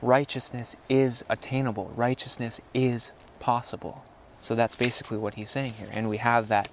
righteousness 0.00 0.76
is 0.88 1.24
attainable, 1.28 1.92
righteousness 1.94 2.60
is 2.74 3.12
possible. 3.38 4.04
So 4.40 4.54
that's 4.54 4.74
basically 4.74 5.18
what 5.18 5.34
He's 5.34 5.50
saying 5.50 5.74
here. 5.74 5.88
And 5.92 6.08
we 6.08 6.16
have 6.16 6.48
that 6.48 6.68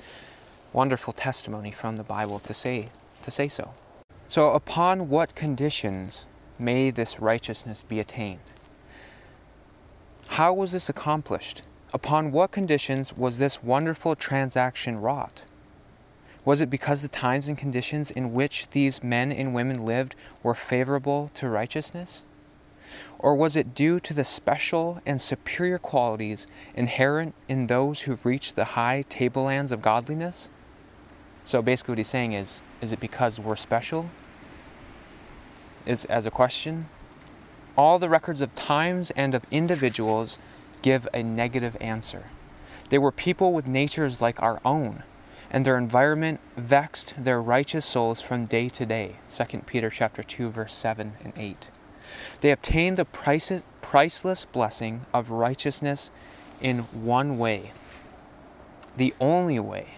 wonderful 0.73 1.13
testimony 1.13 1.71
from 1.71 1.95
the 1.95 2.03
Bible 2.03 2.39
to 2.39 2.53
say, 2.53 2.89
to 3.23 3.31
say 3.31 3.47
so. 3.47 3.73
So, 4.27 4.51
upon 4.51 5.09
what 5.09 5.33
conditions 5.33 6.25
may 6.59 6.91
this 6.91 7.19
righteousness 7.19 7.83
be 7.83 7.99
attained? 7.99 8.39
How 10.33 10.53
was 10.53 10.71
this 10.71 10.89
accomplished? 10.89 11.63
Upon 11.91 12.31
what 12.31 12.51
conditions 12.51 13.17
was 13.17 13.39
this 13.39 13.63
wonderful 13.63 14.15
transaction 14.15 15.01
wrought? 15.01 15.41
Was 16.45 16.61
it 16.61 16.69
because 16.69 17.01
the 17.01 17.07
times 17.07 17.47
and 17.47 17.57
conditions 17.57 18.11
in 18.11 18.31
which 18.31 18.69
these 18.69 19.03
men 19.03 19.31
and 19.31 19.55
women 19.55 19.83
lived 19.85 20.15
were 20.43 20.53
favorable 20.53 21.31
to 21.33 21.49
righteousness? 21.49 22.23
Or 23.17 23.35
was 23.35 23.55
it 23.55 23.73
due 23.73 23.99
to 24.01 24.13
the 24.13 24.23
special 24.23 25.01
and 25.03 25.19
superior 25.19 25.79
qualities 25.79 26.45
inherent 26.75 27.33
in 27.47 27.65
those 27.67 28.01
who 28.01 28.19
reach 28.23 28.53
the 28.53 28.65
high 28.65 29.03
tablelands 29.09 29.71
of 29.71 29.81
godliness? 29.81 30.47
So 31.43 31.63
basically, 31.63 31.93
what 31.93 31.97
he's 31.97 32.07
saying 32.07 32.33
is 32.33 32.61
is 32.81 32.93
it 32.93 32.99
because 32.99 33.39
we're 33.39 33.55
special? 33.55 34.09
Is 35.87 36.05
as 36.05 36.27
a 36.27 36.31
question. 36.31 36.87
All 37.79 37.97
the 37.97 38.09
records 38.09 38.41
of 38.41 38.53
times 38.55 39.09
and 39.11 39.33
of 39.33 39.47
individuals 39.51 40.37
give 40.81 41.07
a 41.13 41.23
negative 41.23 41.77
answer. 41.79 42.25
They 42.89 42.97
were 42.97 43.09
people 43.09 43.53
with 43.53 43.67
natures 43.67 44.19
like 44.19 44.43
our 44.43 44.59
own, 44.65 45.03
and 45.49 45.63
their 45.63 45.77
environment 45.77 46.41
vexed 46.57 47.15
their 47.17 47.41
righteous 47.41 47.85
souls 47.85 48.21
from 48.21 48.43
day 48.43 48.67
to 48.67 48.85
day. 48.85 49.15
2 49.29 49.59
Peter 49.59 49.89
chapter 49.89 50.21
2 50.21 50.49
verse 50.49 50.73
7 50.73 51.13
and 51.23 51.31
8. 51.37 51.69
They 52.41 52.51
obtained 52.51 52.97
the 52.97 53.05
priceless 53.05 54.43
blessing 54.43 55.05
of 55.13 55.31
righteousness 55.31 56.11
in 56.59 56.79
one 56.79 57.37
way. 57.37 57.71
The 58.97 59.13
only 59.21 59.57
way. 59.57 59.91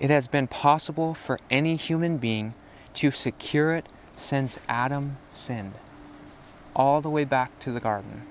It 0.00 0.08
has 0.08 0.26
been 0.26 0.46
possible 0.46 1.12
for 1.12 1.38
any 1.50 1.76
human 1.76 2.16
being 2.16 2.54
to 2.94 3.10
secure 3.10 3.74
it 3.74 3.90
since 4.14 4.58
Adam 4.70 5.18
sinned, 5.30 5.78
all 6.78 7.00
the 7.00 7.10
way 7.10 7.24
back 7.24 7.58
to 7.58 7.72
the 7.72 7.80
garden. 7.80 8.22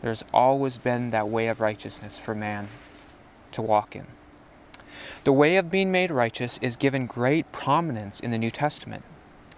There's 0.00 0.24
always 0.32 0.78
been 0.78 1.10
that 1.10 1.28
way 1.28 1.48
of 1.48 1.60
righteousness 1.60 2.18
for 2.18 2.34
man 2.34 2.68
to 3.50 3.60
walk 3.60 3.96
in. 3.96 4.06
The 5.24 5.32
way 5.32 5.56
of 5.56 5.70
being 5.70 5.90
made 5.90 6.10
righteous 6.10 6.58
is 6.62 6.76
given 6.76 7.06
great 7.06 7.50
prominence 7.50 8.20
in 8.20 8.30
the 8.30 8.38
New 8.38 8.50
Testament. 8.50 9.04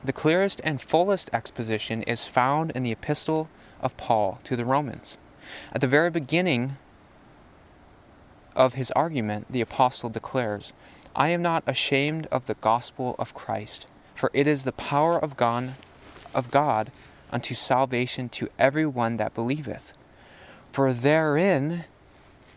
The 0.03 0.13
clearest 0.13 0.61
and 0.65 0.81
fullest 0.81 1.31
exposition 1.33 2.03
is 2.03 2.27
found 2.27 2.73
in 2.73 2.83
the 2.83 2.93
epistle 2.93 3.49
of 3.81 3.97
Paul 3.97 4.41
to 4.45 4.57
the 4.57 4.65
Romans. 4.65 5.19
At 5.73 5.81
the 5.81 5.87
very 5.87 6.11
beginning 6.11 6.77
of 8.57 8.75
his 8.75 8.91
argument, 8.93 9.47
the 9.51 9.61
apostle 9.61 10.09
declares, 10.09 10.73
I 11.15 11.29
am 11.29 11.43
not 11.43 11.63
ashamed 11.67 12.27
of 12.31 12.47
the 12.47 12.55
gospel 12.55 13.17
of 13.19 13.35
Christ, 13.35 13.87
for 14.15 14.31
it 14.33 14.47
is 14.47 14.65
the 14.65 14.73
power 14.73 15.19
of 15.19 15.37
God, 15.37 15.75
of 16.35 16.51
God 16.51 16.91
unto 17.35 17.55
salvation 17.55 18.31
to 18.31 18.49
every 18.59 18.87
one 18.87 19.19
that 19.19 19.35
believeth 19.35 19.93
for 20.75 20.93
therein 20.93 21.85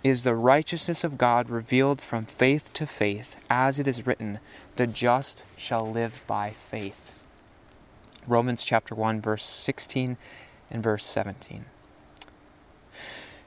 is 0.03 0.23
the 0.23 0.33
righteousness 0.33 1.03
of 1.03 1.19
God 1.19 1.51
revealed 1.51 2.01
from 2.01 2.25
faith 2.25 2.73
to 2.73 2.87
faith, 2.87 3.35
as 3.47 3.77
it 3.77 3.87
is 3.87 4.07
written, 4.07 4.39
The 4.75 4.87
just 4.87 5.43
shall 5.55 5.87
live 5.87 6.23
by 6.25 6.49
faith. 6.49 7.23
Romans 8.25 8.63
chapter 8.63 8.95
1, 8.95 9.21
verse 9.21 9.45
16 9.45 10.17
and 10.71 10.81
verse 10.81 11.05
17. 11.05 11.65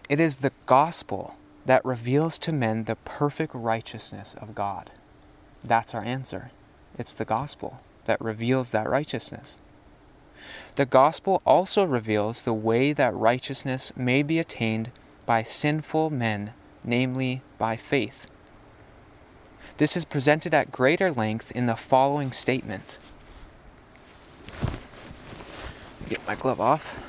It 0.09 0.21
is 0.21 0.37
the 0.37 0.53
gospel 0.67 1.35
that 1.67 1.85
reveals 1.85 2.39
to 2.39 2.53
men 2.53 2.85
the 2.85 2.95
perfect 2.95 3.57
righteousness 3.57 4.37
of 4.41 4.55
God. 4.55 4.91
That's 5.65 5.97
our 5.97 6.05
answer. 6.05 6.53
It's 6.97 7.13
the 7.13 7.25
gospel 7.25 7.81
that 8.05 8.21
reveals 8.21 8.71
that 8.71 8.89
righteousness. 8.89 9.59
The 10.77 10.87
gospel 10.87 11.43
also 11.45 11.85
reveals 11.85 12.43
the 12.43 12.55
way 12.55 12.93
that 12.93 13.15
righteousness 13.15 13.93
may 13.97 14.23
be 14.23 14.39
attained 14.39 14.91
by 15.27 15.43
sinful 15.43 16.11
men, 16.11 16.53
namely 16.85 17.43
by 17.59 17.77
faith. 17.77 18.27
This 19.77 19.97
is 19.97 20.05
presented 20.05 20.53
at 20.53 20.73
greater 20.73 21.11
length 21.11 21.51
in 21.53 21.67
the 21.67 21.77
following 21.77 22.33
statement. 22.33 22.99
Get 26.09 26.27
my 26.27 26.35
glove 26.35 26.61
off. 26.61 27.07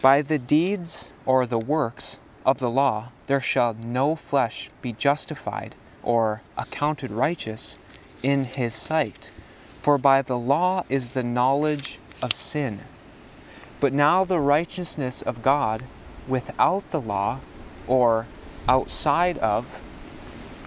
By 0.00 0.22
the 0.22 0.38
deeds 0.38 1.10
or 1.26 1.44
the 1.44 1.58
works 1.58 2.20
of 2.46 2.58
the 2.58 2.70
law, 2.70 3.12
there 3.26 3.40
shall 3.40 3.74
no 3.74 4.16
flesh 4.16 4.70
be 4.80 4.92
justified 4.92 5.74
or 6.02 6.42
accounted 6.56 7.10
righteous 7.10 7.76
in 8.22 8.44
his 8.44 8.74
sight. 8.74 9.30
For 9.80 9.96
by 9.96 10.22
the 10.22 10.38
law 10.38 10.84
is 10.88 11.10
the 11.10 11.22
knowledge 11.22 11.98
of 12.22 12.32
sin. 12.34 12.80
But 13.80 13.94
now 13.94 14.24
the 14.24 14.40
righteousness 14.40 15.22
of 15.22 15.42
God 15.42 15.84
without 16.28 16.90
the 16.90 17.00
law, 17.00 17.40
or 17.86 18.26
outside 18.68 19.38
of, 19.38 19.82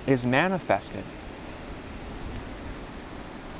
is 0.07 0.25
manifested, 0.25 1.03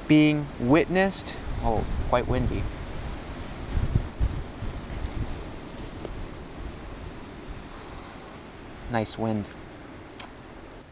being 0.08 0.48
witnessed. 0.60 1.38
Oh, 1.63 1.86
quite 2.10 2.28
windy. 2.28 2.63
Nice 8.92 9.18
wind. 9.18 9.48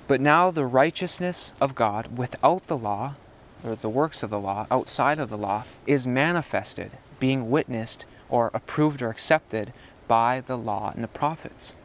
But 0.08 0.22
now 0.22 0.52
the 0.52 0.66
righteousness 0.66 1.52
of 1.60 1.76
God 1.76 2.18
without 2.18 2.68
the 2.68 2.78
law, 2.78 3.16
or 3.64 3.76
the 3.76 3.90
works 3.90 4.24
of 4.24 4.30
the 4.30 4.40
law 4.40 4.68
outside 4.72 5.20
of 5.20 5.30
the 5.30 5.38
law 5.38 5.64
is 5.86 6.08
manifested, 6.08 6.92
being 7.20 7.50
witnessed 7.50 8.06
or 8.30 8.52
approved 8.54 9.02
or 9.02 9.10
accepted 9.10 9.74
by 10.08 10.42
the 10.42 10.58
law 10.58 10.92
and 10.94 11.04
the 11.04 11.08
prophets. 11.08 11.76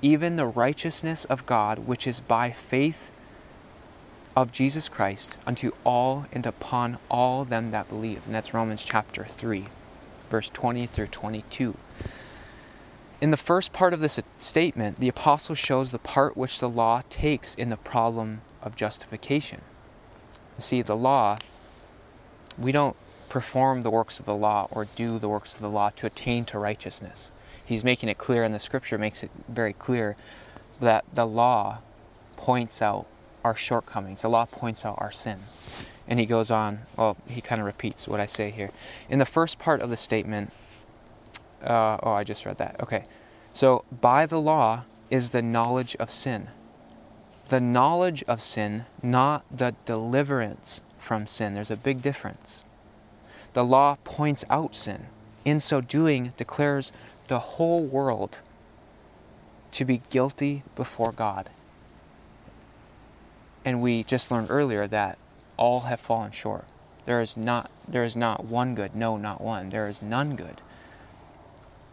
Even 0.00 0.36
the 0.36 0.46
righteousness 0.46 1.24
of 1.26 1.46
God, 1.46 1.80
which 1.80 2.06
is 2.06 2.20
by 2.20 2.50
faith 2.50 3.10
of 4.34 4.50
Jesus 4.50 4.88
Christ 4.88 5.36
unto 5.46 5.72
all 5.84 6.26
and 6.32 6.46
upon 6.46 6.98
all 7.10 7.44
them 7.44 7.70
that 7.70 7.88
believe. 7.88 8.26
And 8.26 8.34
that's 8.34 8.54
Romans 8.54 8.84
chapter 8.84 9.24
3, 9.24 9.66
verse 10.30 10.50
20 10.50 10.86
through 10.86 11.08
22. 11.08 11.76
In 13.20 13.30
the 13.30 13.36
first 13.36 13.72
part 13.72 13.94
of 13.94 14.00
this 14.00 14.18
statement, 14.36 14.98
the 14.98 15.08
apostle 15.08 15.54
shows 15.54 15.92
the 15.92 15.98
part 15.98 16.36
which 16.36 16.58
the 16.58 16.68
law 16.68 17.02
takes 17.08 17.54
in 17.54 17.68
the 17.68 17.76
problem 17.76 18.40
of 18.60 18.74
justification. 18.74 19.60
You 20.62 20.64
see, 20.64 20.82
the 20.82 20.96
law, 20.96 21.38
we 22.56 22.70
don't 22.70 22.94
perform 23.28 23.82
the 23.82 23.90
works 23.90 24.20
of 24.20 24.26
the 24.26 24.34
law 24.36 24.68
or 24.70 24.84
do 24.94 25.18
the 25.18 25.28
works 25.28 25.56
of 25.56 25.60
the 25.60 25.68
law 25.68 25.90
to 25.96 26.06
attain 26.06 26.44
to 26.44 26.58
righteousness. 26.60 27.32
He's 27.64 27.82
making 27.82 28.08
it 28.10 28.16
clear, 28.16 28.44
and 28.44 28.54
the 28.54 28.60
scripture 28.60 28.96
makes 28.96 29.24
it 29.24 29.32
very 29.48 29.72
clear 29.72 30.14
that 30.78 31.04
the 31.12 31.26
law 31.26 31.78
points 32.36 32.80
out 32.80 33.08
our 33.42 33.56
shortcomings, 33.56 34.22
the 34.22 34.28
law 34.28 34.44
points 34.44 34.84
out 34.84 34.94
our 34.98 35.10
sin. 35.10 35.40
And 36.06 36.20
he 36.20 36.26
goes 36.26 36.52
on, 36.52 36.82
well, 36.96 37.16
he 37.26 37.40
kind 37.40 37.60
of 37.60 37.66
repeats 37.66 38.06
what 38.06 38.20
I 38.20 38.26
say 38.26 38.52
here. 38.52 38.70
In 39.10 39.18
the 39.18 39.24
first 39.24 39.58
part 39.58 39.80
of 39.80 39.90
the 39.90 39.96
statement, 39.96 40.52
uh, 41.60 41.98
oh, 42.04 42.12
I 42.12 42.22
just 42.22 42.46
read 42.46 42.58
that. 42.58 42.80
Okay. 42.80 43.02
So, 43.52 43.84
by 44.00 44.26
the 44.26 44.40
law 44.40 44.84
is 45.10 45.30
the 45.30 45.42
knowledge 45.42 45.96
of 45.96 46.08
sin 46.08 46.50
the 47.52 47.60
knowledge 47.60 48.22
of 48.22 48.40
sin, 48.40 48.86
not 49.02 49.44
the 49.54 49.74
deliverance 49.84 50.80
from 50.96 51.26
sin. 51.26 51.52
There's 51.52 51.70
a 51.70 51.76
big 51.76 52.00
difference. 52.00 52.64
The 53.52 53.62
law 53.62 53.98
points 54.04 54.42
out 54.48 54.74
sin. 54.74 55.08
In 55.44 55.60
so 55.60 55.82
doing, 55.82 56.32
declares 56.38 56.92
the 57.28 57.38
whole 57.38 57.84
world 57.84 58.38
to 59.72 59.84
be 59.84 60.00
guilty 60.08 60.62
before 60.74 61.12
God. 61.12 61.50
And 63.66 63.82
we 63.82 64.02
just 64.02 64.30
learned 64.30 64.46
earlier 64.48 64.86
that 64.86 65.18
all 65.58 65.80
have 65.80 66.00
fallen 66.00 66.30
short. 66.32 66.64
There 67.04 67.20
is 67.20 67.36
not 67.36 67.70
there 67.86 68.02
is 68.02 68.16
not 68.16 68.46
one 68.46 68.74
good, 68.74 68.96
no, 68.96 69.18
not 69.18 69.42
one. 69.42 69.68
There 69.68 69.88
is 69.88 70.00
none 70.00 70.36
good. 70.36 70.62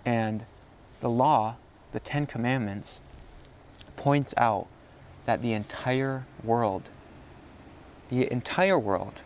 And 0.06 0.45
the 1.02 1.10
law, 1.10 1.56
the 1.91 2.00
10 2.00 2.28
commandments 2.28 3.02
points 3.98 4.34
out 4.38 4.69
that 5.30 5.44
the 5.44 5.54
entire 5.54 6.26
world, 6.44 6.89
the 8.10 8.32
entire 8.32 8.80
world, 8.80 9.22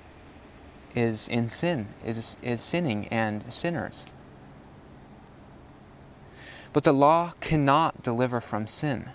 is 0.94 1.30
in 1.30 1.48
sin, 1.48 1.88
is, 2.06 2.36
is 2.44 2.60
sinning 2.60 3.08
and 3.08 3.46
sinners. 3.48 4.06
But 6.74 6.84
the 6.84 6.92
law 6.92 7.32
cannot 7.40 8.04
deliver 8.04 8.42
from 8.42 8.68
sin. 8.68 9.12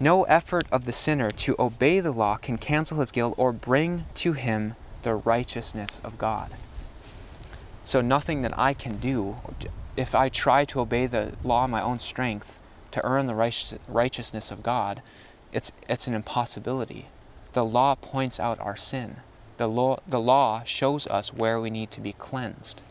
No 0.00 0.24
effort 0.24 0.64
of 0.72 0.84
the 0.84 0.90
sinner 0.90 1.30
to 1.30 1.54
obey 1.60 2.00
the 2.00 2.10
law 2.10 2.38
can 2.38 2.58
cancel 2.58 2.98
his 2.98 3.12
guilt 3.12 3.34
or 3.36 3.52
bring 3.52 4.06
to 4.14 4.32
him 4.32 4.74
the 5.04 5.14
righteousness 5.14 6.00
of 6.02 6.18
God. 6.18 6.54
So, 7.84 8.00
nothing 8.00 8.42
that 8.42 8.58
I 8.58 8.74
can 8.74 8.96
do, 8.96 9.36
if 9.96 10.12
I 10.16 10.28
try 10.28 10.64
to 10.64 10.80
obey 10.80 11.06
the 11.06 11.34
law 11.44 11.66
in 11.66 11.70
my 11.70 11.82
own 11.82 12.00
strength 12.00 12.58
to 12.90 13.04
earn 13.04 13.28
the 13.28 13.78
righteousness 13.86 14.50
of 14.50 14.64
God, 14.64 15.00
it's, 15.54 15.70
it's 15.88 16.08
an 16.08 16.14
impossibility. 16.14 17.06
The 17.52 17.64
law 17.64 17.94
points 17.94 18.40
out 18.40 18.58
our 18.58 18.76
sin. 18.76 19.18
The 19.56 19.68
law, 19.68 20.00
the 20.06 20.20
law 20.20 20.64
shows 20.64 21.06
us 21.06 21.32
where 21.32 21.60
we 21.60 21.70
need 21.70 21.92
to 21.92 22.00
be 22.00 22.12
cleansed. 22.12 22.82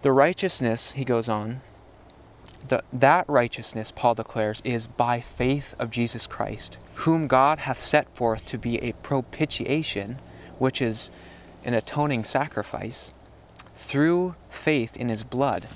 The 0.00 0.10
righteousness, 0.10 0.92
he 0.92 1.04
goes 1.04 1.28
on, 1.28 1.60
the, 2.66 2.82
that 2.94 3.26
righteousness, 3.28 3.92
Paul 3.94 4.14
declares, 4.14 4.62
is 4.64 4.86
by 4.86 5.20
faith 5.20 5.74
of 5.78 5.90
Jesus 5.90 6.26
Christ, 6.26 6.78
whom 6.94 7.26
God 7.26 7.60
hath 7.60 7.78
set 7.78 8.08
forth 8.16 8.46
to 8.46 8.58
be 8.58 8.78
a 8.78 8.92
propitiation, 8.94 10.18
which 10.58 10.80
is 10.80 11.10
an 11.62 11.74
atoning 11.74 12.24
sacrifice, 12.24 13.12
through 13.74 14.34
faith 14.48 14.96
in 14.96 15.10
his 15.10 15.24
blood, 15.24 15.68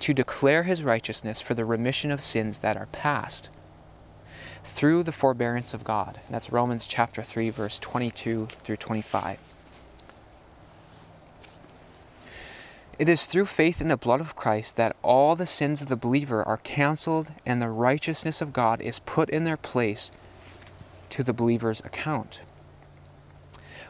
to 0.00 0.12
declare 0.12 0.64
his 0.64 0.82
righteousness 0.82 1.40
for 1.40 1.54
the 1.54 1.64
remission 1.64 2.10
of 2.10 2.20
sins 2.20 2.58
that 2.58 2.76
are 2.76 2.86
past 2.86 3.48
through 4.66 5.02
the 5.02 5.12
forbearance 5.12 5.72
of 5.72 5.84
God. 5.84 6.20
That's 6.28 6.52
Romans 6.52 6.86
chapter 6.86 7.22
3, 7.22 7.50
verse 7.50 7.78
22 7.78 8.48
through 8.62 8.76
25. 8.76 9.38
It 12.98 13.08
is 13.08 13.26
through 13.26 13.46
faith 13.46 13.80
in 13.80 13.88
the 13.88 13.96
blood 13.96 14.20
of 14.20 14.36
Christ 14.36 14.76
that 14.76 14.96
all 15.02 15.36
the 15.36 15.46
sins 15.46 15.80
of 15.80 15.88
the 15.88 15.96
believer 15.96 16.42
are 16.42 16.56
canceled 16.58 17.30
and 17.44 17.60
the 17.60 17.68
righteousness 17.68 18.40
of 18.40 18.52
God 18.52 18.80
is 18.80 18.98
put 19.00 19.30
in 19.30 19.44
their 19.44 19.56
place 19.56 20.10
to 21.10 21.22
the 21.22 21.34
believer's 21.34 21.80
account. 21.80 22.40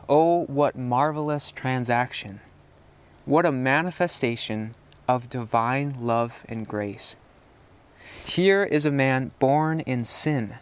Oh, 0.09 0.45
what 0.47 0.77
marvelous 0.77 1.51
transaction! 1.51 2.41
What 3.25 3.47
a 3.47 3.53
manifestation 3.53 4.75
of 5.09 5.31
divine 5.31 5.97
love 6.01 6.45
and 6.49 6.67
grace. 6.67 7.17
Here 8.25 8.62
is 8.62 8.87
a 8.87 8.91
man 8.91 9.33
born 9.39 9.81
in 9.81 10.05
sin 10.05 10.57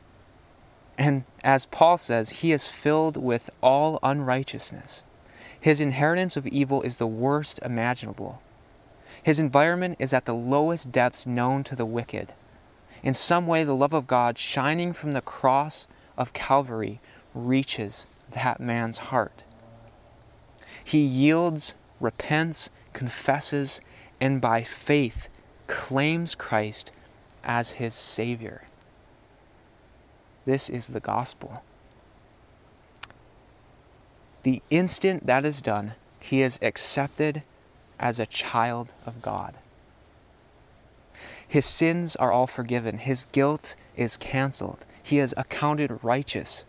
and 0.97 1.25
as 1.43 1.67
Paul 1.67 1.99
says, 1.99 2.31
he 2.31 2.53
is 2.53 2.69
filled 2.69 3.17
with 3.17 3.51
all 3.61 3.99
unrighteousness. 4.03 5.05
His 5.61 5.81
inheritance 5.81 6.37
of 6.37 6.47
evil 6.47 6.83
is 6.83 6.99
the 6.99 7.07
worst 7.07 7.59
imaginable. 7.63 8.41
His 9.23 9.41
environment 9.41 9.97
is 9.99 10.13
at 10.13 10.27
the 10.27 10.35
lowest 10.35 10.93
depths 10.93 11.27
known 11.27 11.65
to 11.65 11.75
the 11.75 11.87
wicked. 11.87 12.33
In 13.03 13.15
some 13.15 13.47
way, 13.47 13.65
the 13.65 13.75
love 13.75 13.93
of 13.93 14.07
God 14.07 14.39
shining 14.39 14.93
from 14.93 15.13
the 15.13 15.21
cross 15.21 15.87
of 16.17 16.33
Calvary 16.33 17.01
reaches 17.35 18.07
that 18.31 18.61
man's 18.61 18.99
heart. 18.99 19.45
He 20.83 21.01
yields, 21.01 21.75
repents, 22.01 22.71
confesses, 22.93 23.81
and 24.21 24.41
by 24.41 24.63
faith 24.63 25.29
claims 25.67 26.35
Christ 26.35 26.93
as 27.43 27.73
his 27.73 27.95
Savior. 27.95 28.63
This 30.45 30.69
is 30.69 30.89
the 30.89 31.01
gospel. 31.01 31.63
The 34.43 34.63
instant 34.71 35.27
that 35.27 35.45
is 35.45 35.63
done, 35.63 35.95
he 36.21 36.43
is 36.43 36.59
accepted 36.61 37.43
as 37.99 38.19
a 38.19 38.27
child 38.27 38.93
of 39.07 39.23
God. 39.23 39.55
His 41.47 41.65
sins 41.65 42.17
are 42.17 42.33
all 42.33 42.47
forgiven, 42.47 42.99
his 42.99 43.27
guilt 43.33 43.75
is 43.97 44.17
canceled, 44.17 44.85
he 45.03 45.19
is 45.19 45.35
accounted 45.37 46.01
righteous 46.03 46.65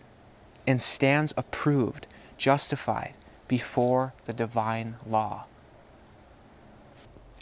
and 0.68 0.82
stands 0.82 1.34
approved, 1.36 2.08
justified 2.38 3.16
before 3.48 4.14
the 4.26 4.34
divine 4.34 4.96
law. 5.06 5.46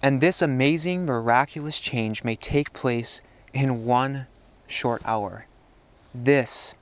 And 0.01 0.19
this 0.19 0.41
amazing, 0.41 1.05
miraculous 1.05 1.79
change 1.79 2.23
may 2.23 2.35
take 2.35 2.73
place 2.73 3.21
in 3.53 3.85
one 3.85 4.27
short 4.67 5.01
hour. 5.05 5.45
This 6.15 6.75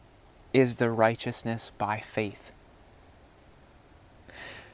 is 0.52 0.76
the 0.76 0.90
righteousness 0.92 1.72
by 1.78 2.00
faith. 2.00 2.52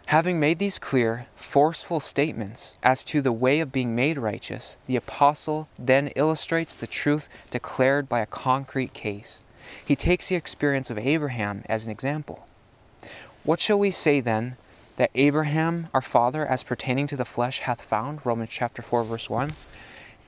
Having 0.07 0.39
made 0.39 0.57
these 0.57 0.79
clear, 0.79 1.27
forceful 1.35 1.99
statements 1.99 2.77
as 2.81 3.03
to 3.03 3.21
the 3.21 3.31
way 3.31 3.59
of 3.59 3.71
being 3.71 3.93
made 3.93 4.17
righteous, 4.17 4.77
the 4.87 4.95
apostle 4.95 5.67
then 5.77 6.07
illustrates 6.15 6.73
the 6.73 6.87
truth 6.87 7.29
declared 7.51 8.09
by 8.09 8.21
a 8.21 8.25
concrete 8.25 8.93
case. 8.93 9.41
He 9.85 9.95
takes 9.95 10.29
the 10.29 10.35
experience 10.35 10.89
of 10.89 10.97
Abraham 10.97 11.63
as 11.67 11.85
an 11.85 11.91
example. 11.91 12.47
What 13.43 13.59
shall 13.59 13.77
we 13.77 13.91
say 13.91 14.21
then 14.21 14.57
that 14.95 15.11
Abraham, 15.13 15.89
our 15.93 16.01
father, 16.01 16.47
as 16.47 16.63
pertaining 16.63 17.05
to 17.07 17.17
the 17.17 17.25
flesh, 17.25 17.59
hath 17.59 17.81
found? 17.81 18.25
Romans 18.25 18.49
chapter 18.49 18.81
4, 18.81 19.03
verse 19.03 19.29
1. 19.29 19.53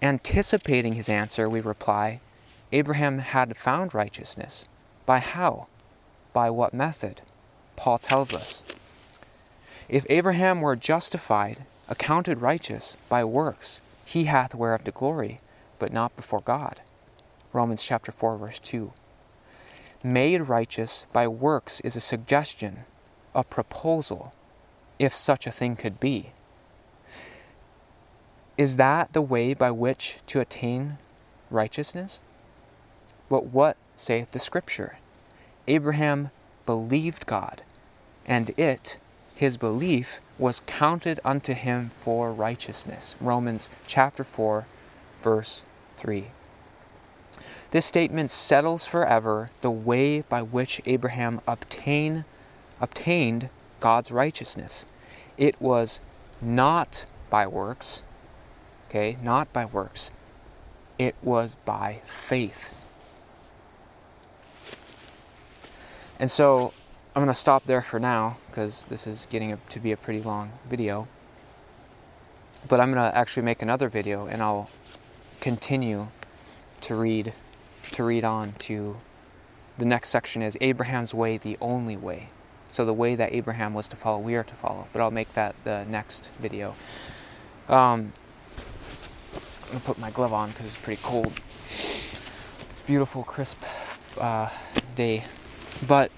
Anticipating 0.02 0.94
his 0.94 1.10
answer, 1.10 1.50
we 1.50 1.62
reply, 1.62 2.20
Abraham 2.72 3.20
had 3.20 3.58
found 3.58 3.94
righteousness. 3.94 4.66
By 5.06 5.20
how? 5.20 5.68
By 6.34 6.50
what 6.50 6.74
method? 6.74 7.22
Paul 7.76 7.98
tells 7.98 8.34
us. 8.34 8.64
If 9.88 10.06
Abraham 10.10 10.62
were 10.62 10.76
justified, 10.76 11.64
accounted 11.88 12.42
righteous 12.42 12.96
by 13.10 13.24
works, 13.24 13.82
he 14.06 14.26
hath 14.26 14.54
whereof 14.54 14.84
to 14.84 14.92
glory, 14.92 15.40
but 15.80 15.92
not 15.92 16.16
before 16.16 16.42
God. 16.42 16.82
Romans 17.54 17.84
chapter 17.84 18.12
4 18.12 18.38
verse 18.38 18.60
2. 18.60 18.94
Made 20.04 20.42
righteous 20.42 21.06
by 21.12 21.28
works 21.28 21.80
is 21.82 21.96
a 21.96 22.02
suggestion, 22.02 22.86
a 23.34 23.44
proposal, 23.44 24.34
if 25.00 25.14
such 25.14 25.48
a 25.48 25.52
thing 25.52 25.76
could 25.76 26.00
be. 26.00 26.32
Is 28.58 28.76
that 28.76 29.14
the 29.14 29.22
way 29.22 29.54
by 29.54 29.72
which 29.72 30.18
to 30.28 30.40
attain 30.40 30.98
righteousness? 31.50 32.22
But 33.30 33.46
what 33.46 33.78
saith 33.96 34.32
the 34.32 34.40
Scripture? 34.40 34.98
Abraham 35.68 36.32
believed 36.66 37.26
God, 37.26 37.62
and 38.26 38.52
it, 38.58 38.98
his 39.36 39.56
belief, 39.56 40.20
was 40.40 40.62
counted 40.66 41.20
unto 41.24 41.54
him 41.54 41.92
for 42.00 42.32
righteousness. 42.32 43.16
Romans 43.22 43.70
chapter 43.86 44.24
4, 44.24 44.66
verse 45.22 45.64
3. 45.98 46.28
This 47.72 47.86
statement 47.86 48.32
settles 48.32 48.86
forever 48.88 49.50
the 49.62 49.70
way 49.70 50.22
by 50.22 50.42
which 50.42 50.82
Abraham 50.86 51.40
obtain, 51.48 52.26
obtained 52.82 53.50
God's 53.80 54.12
righteousness. 54.12 54.86
It 55.38 55.62
was 55.62 56.00
not 56.42 57.06
by 57.30 57.46
works, 57.46 58.02
okay, 58.90 59.18
not 59.22 59.54
by 59.54 59.66
works. 59.66 60.10
It 60.98 61.16
was 61.22 61.56
by 61.64 62.00
faith. 62.04 62.79
And 66.20 66.30
so 66.30 66.74
I'm 67.16 67.24
going 67.24 67.34
to 67.34 67.40
stop 67.40 67.66
there 67.66 67.82
for 67.82 68.00
now 68.00 68.38
because 68.48 68.86
this 68.86 69.08
is 69.08 69.26
getting 69.30 69.58
to 69.70 69.80
be 69.80 69.92
a 69.92 69.98
pretty 69.98 70.22
long 70.22 70.52
video. 70.70 71.08
But 72.68 72.80
I'm 72.80 72.94
going 72.94 73.10
to 73.10 73.18
actually 73.18 73.44
make 73.44 73.62
another 73.62 73.88
video 73.88 74.28
and 74.28 74.42
I'll 74.42 74.70
continue 75.40 76.08
to 76.82 76.96
read 76.96 77.34
to 77.92 78.04
read 78.04 78.24
on 78.24 78.52
to 78.54 78.98
the 79.78 79.86
next 79.86 80.10
section 80.10 80.42
is 80.42 80.58
Abraham's 80.62 81.14
way 81.14 81.38
the 81.38 81.58
only 81.62 81.98
way. 81.98 82.28
So 82.72 82.86
the 82.86 82.94
way 82.94 83.16
that 83.16 83.34
Abraham 83.34 83.74
was 83.74 83.88
to 83.88 83.96
follow, 83.96 84.20
we 84.20 84.36
are 84.36 84.44
to 84.44 84.54
follow. 84.54 84.88
But 84.94 85.02
I'll 85.02 85.10
make 85.10 85.34
that 85.34 85.56
the 85.64 85.86
next 85.86 86.30
video. 86.40 86.76
Um, 87.68 88.14
I'm 89.64 89.70
gonna 89.70 89.80
put 89.80 89.98
my 89.98 90.12
glove 90.12 90.34
on 90.34 90.50
because 90.50 90.66
it's 90.66 90.78
pretty 90.78 91.02
cold. 91.02 91.32
It's 91.66 92.30
Beautiful, 92.86 93.24
crisp 93.24 93.64
uh, 94.20 94.50
day 94.96 95.24
but 95.88 96.12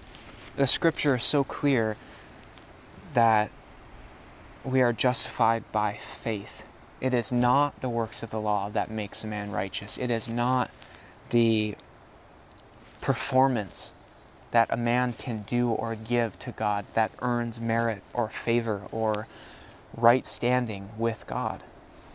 the 0.55 0.67
scripture 0.67 1.15
is 1.15 1.23
so 1.23 1.43
clear 1.43 1.97
that 3.13 3.49
we 4.63 4.81
are 4.81 4.93
justified 4.93 5.63
by 5.71 5.93
faith. 5.93 6.67
It 6.99 7.13
is 7.13 7.31
not 7.31 7.81
the 7.81 7.89
works 7.89 8.21
of 8.21 8.29
the 8.29 8.39
law 8.39 8.69
that 8.69 8.91
makes 8.91 9.23
a 9.23 9.27
man 9.27 9.51
righteous. 9.51 9.97
It 9.97 10.11
is 10.11 10.29
not 10.29 10.69
the 11.29 11.75
performance 12.99 13.93
that 14.51 14.67
a 14.69 14.77
man 14.77 15.13
can 15.13 15.43
do 15.43 15.69
or 15.69 15.95
give 15.95 16.37
to 16.39 16.51
God 16.51 16.85
that 16.93 17.11
earns 17.21 17.59
merit 17.59 18.03
or 18.13 18.29
favor 18.29 18.83
or 18.91 19.27
right 19.95 20.25
standing 20.25 20.89
with 20.97 21.25
God. 21.25 21.63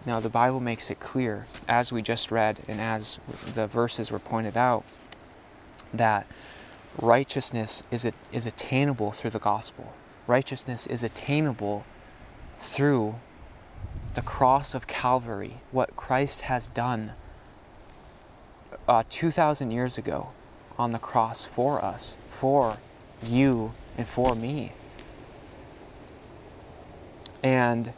Now, 0.05 0.20
the 0.20 0.29
Bible 0.29 0.61
makes 0.61 0.90
it 0.90 1.01
clear, 1.01 1.46
as 1.66 1.92
we 1.92 2.01
just 2.01 2.31
read 2.31 2.61
and 2.68 2.81
as 2.81 3.18
the 3.55 3.66
verses 3.66 4.12
were 4.12 4.20
pointed 4.20 4.57
out, 4.57 4.85
that 5.92 6.27
righteousness 7.00 7.82
is, 7.90 8.11
is 8.32 8.46
attainable 8.46 9.12
through 9.12 9.30
the 9.30 9.38
gospel. 9.38 9.92
Righteousness 10.26 10.87
is 10.87 11.02
attainable 11.02 11.85
through 12.59 13.16
the 14.14 14.22
cross 14.22 14.74
of 14.74 14.87
Calvary, 14.87 15.56
what 15.72 15.94
Christ 15.96 16.42
has 16.42 16.68
done 16.68 17.12
uh, 18.88 19.02
2,000 19.09 19.70
years 19.70 19.98
ago 19.98 20.30
on 20.78 20.90
the 20.90 20.98
cross 20.98 21.44
for 21.44 21.85
us, 21.85 22.16
for 22.28 22.78
you, 23.22 23.72
and 23.96 24.06
for 24.06 24.35
me. 24.35 24.72
And 27.42 27.92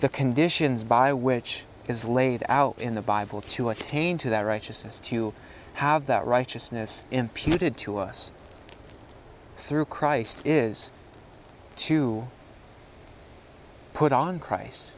the 0.00 0.08
conditions 0.08 0.84
by 0.84 1.12
which 1.12 1.64
is 1.86 2.04
laid 2.04 2.42
out 2.48 2.78
in 2.80 2.94
the 2.94 3.02
Bible 3.02 3.40
to 3.40 3.70
attain 3.70 4.18
to 4.18 4.30
that 4.30 4.40
righteousness, 4.42 4.98
to 5.00 5.32
have 5.74 6.06
that 6.06 6.26
righteousness 6.26 7.04
imputed 7.10 7.76
to 7.78 7.98
us 7.98 8.30
through 9.58 9.84
Christ 9.86 10.46
is 10.46 10.90
to 11.76 12.28
put 13.92 14.12
on 14.12 14.38
Christ. 14.38 14.92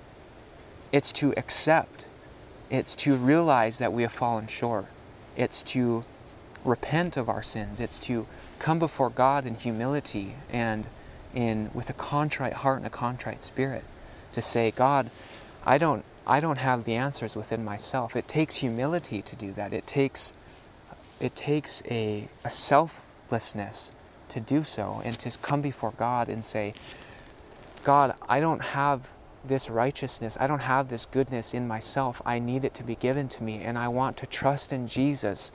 It's 0.93 1.13
to 1.13 1.33
accept. 1.37 2.07
It's 2.69 2.95
to 2.97 3.15
realize 3.15 3.79
that 3.79 3.93
we 3.93 4.03
have 4.03 4.13
fallen 4.13 4.47
short. 4.47 4.87
It's 5.37 5.63
to 5.65 6.05
repent 6.65 7.17
of 7.17 7.29
our 7.29 7.43
sins. 7.43 7.81
It's 7.81 7.99
to 8.01 8.27
come 8.59 8.79
before 8.79 9.11
God 9.11 9.47
in 9.47 9.55
humility 9.55 10.35
and 10.51 10.89
in 11.35 11.71
with 11.73 11.89
a 11.91 11.95
contrite 11.95 12.53
heart 12.53 12.79
and 12.79 12.87
a 12.87 12.91
contrite 12.91 13.43
spirit 13.43 13.85
to 14.33 14.43
say, 14.43 14.71
God, 14.71 15.11
I 15.65 15.79
don't 15.79 16.05
I 16.27 16.39
don't 16.39 16.59
have 16.59 16.85
the 16.85 16.95
answers 16.95 17.35
within 17.35 17.65
myself. 17.65 18.15
It 18.15 18.29
takes 18.29 18.57
humility 18.57 19.23
to 19.23 19.37
do 19.37 19.53
that. 19.53 19.73
It 19.73 19.87
takes 19.87 20.33
it 21.21 21.35
takes 21.35 21.83
a, 21.91 22.29
a 22.45 22.51
selflessness 22.51 23.93
to 24.31 24.41
do 24.41 24.63
so 24.63 25.01
and 25.05 25.19
to 25.19 25.37
come 25.39 25.61
before 25.61 25.93
God 25.93 26.29
and 26.29 26.45
say, 26.45 26.75
God, 27.85 28.15
I 28.29 28.41
don't 28.41 28.63
have 28.63 29.13
this 29.45 29.71
righteousness. 29.71 30.37
I 30.41 30.47
don't 30.47 30.61
have 30.61 30.89
this 30.89 31.07
goodness 31.07 31.55
in 31.55 31.67
myself. 31.67 32.21
I 32.27 32.39
need 32.39 32.65
it 32.65 32.75
to 32.75 32.85
be 32.85 32.95
given 32.95 33.29
to 33.31 33.43
me. 33.43 33.63
And 33.63 33.79
I 33.79 33.89
want 33.89 34.17
to 34.19 34.27
trust 34.27 34.73
in 34.73 34.87
Jesus, 34.87 35.51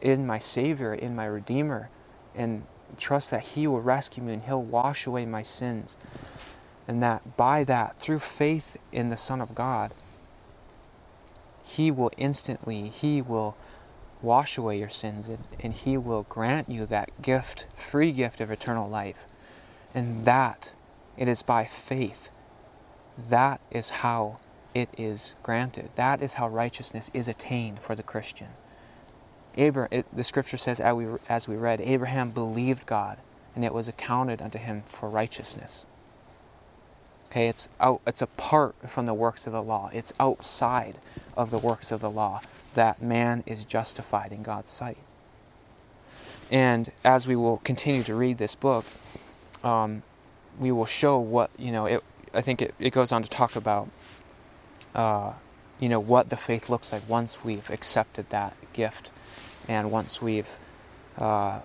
in 0.00 0.26
my 0.26 0.38
Savior, 0.38 0.92
in 0.92 1.14
my 1.14 1.26
Redeemer, 1.26 1.90
and 2.34 2.64
trust 2.98 3.30
that 3.30 3.42
He 3.42 3.66
will 3.66 3.80
rescue 3.80 4.22
me 4.22 4.34
and 4.34 4.42
He'll 4.42 4.62
wash 4.62 5.06
away 5.06 5.26
my 5.26 5.42
sins. 5.42 5.96
And 6.88 7.02
that 7.02 7.36
by 7.36 7.64
that, 7.64 7.98
through 7.98 8.20
faith 8.20 8.76
in 8.92 9.10
the 9.10 9.16
Son 9.16 9.40
of 9.40 9.54
God, 9.54 9.92
He 11.64 11.90
will 11.90 12.12
instantly, 12.16 12.88
He 12.88 13.22
will 13.22 13.56
wash 14.22 14.58
away 14.58 14.78
your 14.78 14.88
sins 14.88 15.28
and, 15.28 15.44
and 15.60 15.72
He 15.72 15.96
will 15.96 16.24
grant 16.28 16.68
you 16.68 16.86
that 16.86 17.22
gift, 17.22 17.66
free 17.74 18.12
gift 18.12 18.40
of 18.40 18.50
eternal 18.50 18.88
life. 18.88 19.26
And 19.94 20.24
that, 20.24 20.72
it 21.16 21.28
is 21.28 21.42
by 21.42 21.64
faith 21.64 22.30
that 23.16 23.60
is 23.70 23.90
how 23.90 24.36
it 24.74 24.88
is 24.96 25.34
granted. 25.42 25.88
That 25.94 26.22
is 26.22 26.34
how 26.34 26.48
righteousness 26.48 27.10
is 27.14 27.28
attained 27.28 27.80
for 27.80 27.94
the 27.94 28.02
Christian. 28.02 28.48
Abraham, 29.56 29.88
it, 29.90 30.06
the 30.14 30.24
scripture 30.24 30.58
says, 30.58 30.80
as 30.80 30.94
we, 30.94 31.06
as 31.28 31.48
we 31.48 31.56
read, 31.56 31.80
Abraham 31.80 32.30
believed 32.30 32.86
God, 32.86 33.16
and 33.54 33.64
it 33.64 33.72
was 33.72 33.88
accounted 33.88 34.42
unto 34.42 34.58
him 34.58 34.82
for 34.86 35.08
righteousness. 35.08 35.86
Okay, 37.26 37.48
it's 37.48 37.68
out, 37.80 38.02
it's 38.06 38.20
apart 38.20 38.76
from 38.86 39.06
the 39.06 39.14
works 39.14 39.46
of 39.46 39.54
the 39.54 39.62
law. 39.62 39.90
It's 39.92 40.12
outside 40.20 40.98
of 41.36 41.50
the 41.50 41.58
works 41.58 41.90
of 41.90 42.00
the 42.00 42.10
law 42.10 42.40
that 42.76 43.02
man 43.02 43.42
is 43.46 43.64
justified 43.64 44.30
in 44.32 44.42
God's 44.42 44.70
sight. 44.70 44.98
And 46.50 46.90
as 47.04 47.26
we 47.26 47.34
will 47.34 47.56
continue 47.58 48.04
to 48.04 48.14
read 48.14 48.38
this 48.38 48.54
book, 48.54 48.84
um, 49.64 50.04
we 50.60 50.70
will 50.70 50.86
show 50.86 51.18
what 51.18 51.50
you 51.58 51.72
know. 51.72 51.86
It, 51.86 52.04
I 52.32 52.40
think 52.40 52.62
it, 52.62 52.74
it 52.78 52.92
goes 52.92 53.10
on 53.10 53.22
to 53.22 53.28
talk 53.28 53.56
about, 53.56 53.88
uh, 54.94 55.32
you 55.80 55.88
know, 55.88 55.98
what 55.98 56.28
the 56.28 56.36
faith 56.36 56.68
looks 56.68 56.92
like 56.92 57.08
once 57.08 57.44
we've 57.44 57.68
accepted 57.70 58.30
that 58.30 58.54
gift, 58.72 59.10
and 59.66 59.90
once 59.90 60.22
we've, 60.22 60.56
uh, 61.18 61.60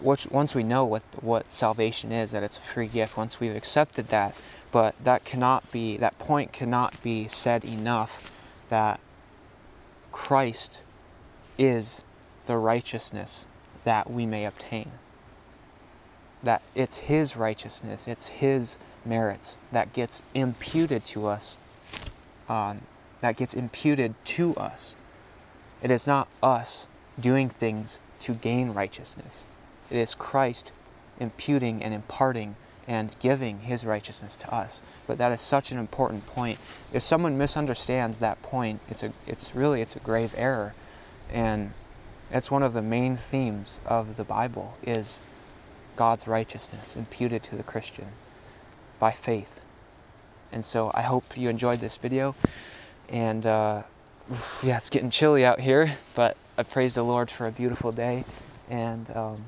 once 0.00 0.54
we 0.54 0.62
know 0.62 0.84
what 0.86 1.02
what 1.20 1.52
salvation 1.52 2.10
is, 2.10 2.30
that 2.30 2.42
it's 2.42 2.56
a 2.56 2.62
free 2.62 2.86
gift. 2.86 3.16
Once 3.18 3.40
we've 3.40 3.56
accepted 3.56 4.08
that, 4.08 4.34
but 4.70 4.94
that 5.04 5.24
cannot 5.26 5.70
be 5.70 5.98
that 5.98 6.18
point 6.18 6.52
cannot 6.52 7.02
be 7.02 7.28
said 7.28 7.62
enough 7.62 8.32
that 8.70 9.00
Christ 10.12 10.80
is 11.58 12.02
the 12.46 12.56
righteousness 12.56 13.46
that 13.84 14.10
we 14.10 14.26
may 14.26 14.44
obtain. 14.44 14.90
That 16.42 16.62
it's 16.74 16.98
His 16.98 17.36
righteousness, 17.36 18.06
it's 18.06 18.28
His 18.28 18.78
merits 19.04 19.58
that 19.72 19.92
gets 19.92 20.22
imputed 20.34 21.04
to 21.06 21.26
us, 21.26 21.58
um, 22.48 22.82
that 23.20 23.36
gets 23.36 23.54
imputed 23.54 24.14
to 24.24 24.54
us. 24.56 24.94
It 25.82 25.90
is 25.90 26.06
not 26.06 26.28
us 26.42 26.88
doing 27.18 27.48
things 27.48 28.00
to 28.20 28.34
gain 28.34 28.72
righteousness. 28.74 29.44
It 29.90 29.96
is 29.96 30.14
Christ 30.14 30.72
imputing 31.18 31.82
and 31.82 31.94
imparting 31.94 32.56
and 32.88 33.14
giving 33.20 33.60
his 33.60 33.84
righteousness 33.84 34.34
to 34.34 34.52
us. 34.52 34.80
But 35.06 35.18
that 35.18 35.30
is 35.30 35.42
such 35.42 35.70
an 35.70 35.78
important 35.78 36.26
point. 36.26 36.58
If 36.92 37.02
someone 37.02 37.36
misunderstands 37.36 38.18
that 38.18 38.40
point, 38.42 38.80
it's 38.88 39.02
a 39.02 39.12
it's 39.26 39.54
really 39.54 39.82
it's 39.82 39.94
a 39.94 40.00
grave 40.00 40.34
error. 40.36 40.74
And 41.30 41.72
it's 42.30 42.50
one 42.50 42.62
of 42.62 42.72
the 42.72 42.82
main 42.82 43.16
themes 43.16 43.78
of 43.84 44.16
the 44.16 44.24
Bible 44.24 44.76
is 44.82 45.20
God's 45.96 46.26
righteousness 46.26 46.96
imputed 46.96 47.42
to 47.44 47.56
the 47.56 47.62
Christian 47.62 48.06
by 48.98 49.12
faith. 49.12 49.60
And 50.50 50.64
so 50.64 50.90
I 50.94 51.02
hope 51.02 51.36
you 51.36 51.50
enjoyed 51.50 51.80
this 51.80 51.98
video. 51.98 52.34
And 53.10 53.46
uh, 53.46 53.82
yeah, 54.62 54.78
it's 54.78 54.88
getting 54.88 55.10
chilly 55.10 55.44
out 55.44 55.60
here, 55.60 55.98
but 56.14 56.38
I 56.56 56.62
praise 56.62 56.94
the 56.94 57.02
Lord 57.02 57.30
for 57.30 57.46
a 57.46 57.52
beautiful 57.52 57.92
day 57.92 58.24
and 58.70 59.14
um, 59.14 59.44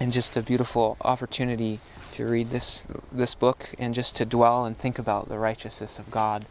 and 0.00 0.12
just 0.12 0.36
a 0.36 0.42
beautiful 0.42 0.96
opportunity 1.00 1.78
to 2.14 2.26
read 2.26 2.50
this 2.50 2.86
this 3.12 3.34
book 3.34 3.68
and 3.78 3.94
just 3.94 4.16
to 4.16 4.24
dwell 4.24 4.64
and 4.64 4.76
think 4.76 4.98
about 4.98 5.28
the 5.28 5.38
righteousness 5.38 5.98
of 5.98 6.10
God, 6.10 6.44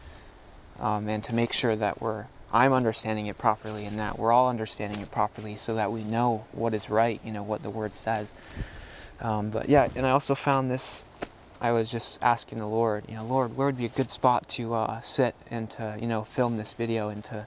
um, 0.80 1.08
and 1.08 1.22
to 1.24 1.34
make 1.34 1.52
sure 1.52 1.76
that 1.76 2.00
we're 2.00 2.26
I'm 2.52 2.72
understanding 2.72 3.26
it 3.26 3.36
properly 3.36 3.84
and 3.84 3.98
that 3.98 4.18
we're 4.18 4.32
all 4.32 4.48
understanding 4.48 5.00
it 5.00 5.10
properly, 5.10 5.56
so 5.56 5.74
that 5.74 5.90
we 5.92 6.04
know 6.04 6.44
what 6.52 6.74
is 6.74 6.88
right. 6.88 7.20
You 7.24 7.32
know 7.32 7.42
what 7.42 7.62
the 7.62 7.70
Word 7.70 7.96
says. 7.96 8.34
Um, 9.20 9.50
but 9.50 9.68
yeah, 9.68 9.88
and 9.94 10.06
I 10.06 10.10
also 10.10 10.34
found 10.34 10.70
this 10.70 11.02
I 11.60 11.72
was 11.72 11.90
just 11.90 12.22
asking 12.22 12.58
the 12.58 12.66
Lord, 12.66 13.04
you 13.08 13.14
know, 13.14 13.24
Lord, 13.24 13.56
where 13.56 13.66
would 13.66 13.78
be 13.78 13.86
a 13.86 13.88
good 13.88 14.10
spot 14.10 14.48
to 14.50 14.74
uh, 14.74 15.00
sit 15.00 15.34
and 15.50 15.70
to, 15.70 15.96
you 15.98 16.06
know, 16.06 16.22
film 16.22 16.58
this 16.58 16.74
video 16.74 17.08
and 17.08 17.24
to, 17.24 17.46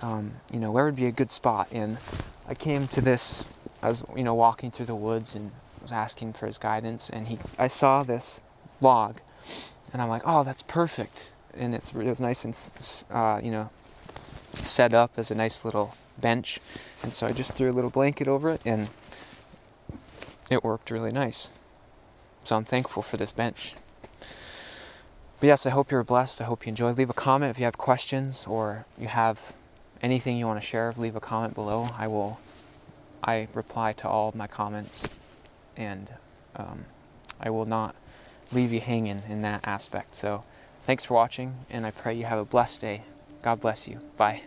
um, 0.00 0.32
you 0.50 0.58
know, 0.58 0.70
where 0.70 0.86
would 0.86 0.96
be 0.96 1.04
a 1.04 1.12
good 1.12 1.30
spot? 1.30 1.68
And 1.70 1.98
I 2.48 2.54
came 2.54 2.86
to 2.88 3.02
this, 3.02 3.44
I 3.82 3.88
was, 3.88 4.04
you 4.16 4.24
know, 4.24 4.34
walking 4.34 4.70
through 4.70 4.86
the 4.86 4.94
woods 4.94 5.34
and 5.34 5.50
was 5.82 5.92
asking 5.92 6.34
for 6.34 6.46
his 6.46 6.58
guidance, 6.58 7.10
and 7.10 7.28
he, 7.28 7.38
I 7.58 7.66
saw 7.66 8.02
this 8.02 8.40
log, 8.80 9.20
and 9.92 10.00
I'm 10.00 10.08
like, 10.08 10.22
oh, 10.24 10.44
that's 10.44 10.62
perfect, 10.62 11.32
and 11.54 11.74
it's 11.74 11.92
it 11.92 12.06
was 12.06 12.20
nice 12.20 12.44
and, 12.44 12.58
uh, 13.10 13.40
you 13.42 13.50
know, 13.50 13.70
set 14.54 14.94
up 14.94 15.12
as 15.16 15.30
a 15.30 15.34
nice 15.34 15.64
little 15.64 15.94
bench, 16.18 16.60
and 17.02 17.12
so 17.12 17.26
I 17.26 17.30
just 17.30 17.52
threw 17.52 17.70
a 17.70 17.72
little 17.72 17.90
blanket 17.90 18.28
over 18.28 18.50
it, 18.50 18.60
and 18.64 18.88
it 20.50 20.62
worked 20.62 20.90
really 20.90 21.12
nice. 21.12 21.50
So 22.44 22.56
I'm 22.56 22.64
thankful 22.64 23.02
for 23.02 23.16
this 23.16 23.32
bench. 23.32 23.74
But 25.40 25.46
yes, 25.46 25.66
I 25.66 25.70
hope 25.70 25.90
you're 25.90 26.04
blessed. 26.04 26.40
I 26.40 26.44
hope 26.44 26.66
you 26.66 26.70
enjoy. 26.70 26.92
Leave 26.92 27.10
a 27.10 27.14
comment 27.14 27.50
if 27.50 27.58
you 27.58 27.64
have 27.64 27.78
questions 27.78 28.46
or 28.46 28.84
you 28.98 29.08
have 29.08 29.54
anything 30.00 30.36
you 30.36 30.46
want 30.46 30.60
to 30.60 30.66
share. 30.66 30.92
Leave 30.96 31.16
a 31.16 31.20
comment 31.20 31.54
below. 31.54 31.88
I 31.96 32.06
will. 32.08 32.38
I 33.24 33.48
reply 33.54 33.92
to 33.94 34.08
all 34.08 34.32
my 34.36 34.46
comments, 34.46 35.08
and 35.82 36.10
um, 36.56 36.84
I 37.40 37.50
will 37.50 37.66
not 37.66 37.94
leave 38.52 38.72
you 38.72 38.80
hanging 38.80 39.22
in 39.28 39.42
that 39.42 39.60
aspect. 39.64 40.14
So, 40.14 40.44
thanks 40.86 41.04
for 41.04 41.14
watching, 41.14 41.54
and 41.70 41.86
I 41.86 41.90
pray 41.90 42.14
you 42.14 42.24
have 42.24 42.38
a 42.38 42.44
blessed 42.44 42.80
day. 42.80 43.02
God 43.42 43.60
bless 43.60 43.88
you. 43.88 44.00
Bye. 44.16 44.42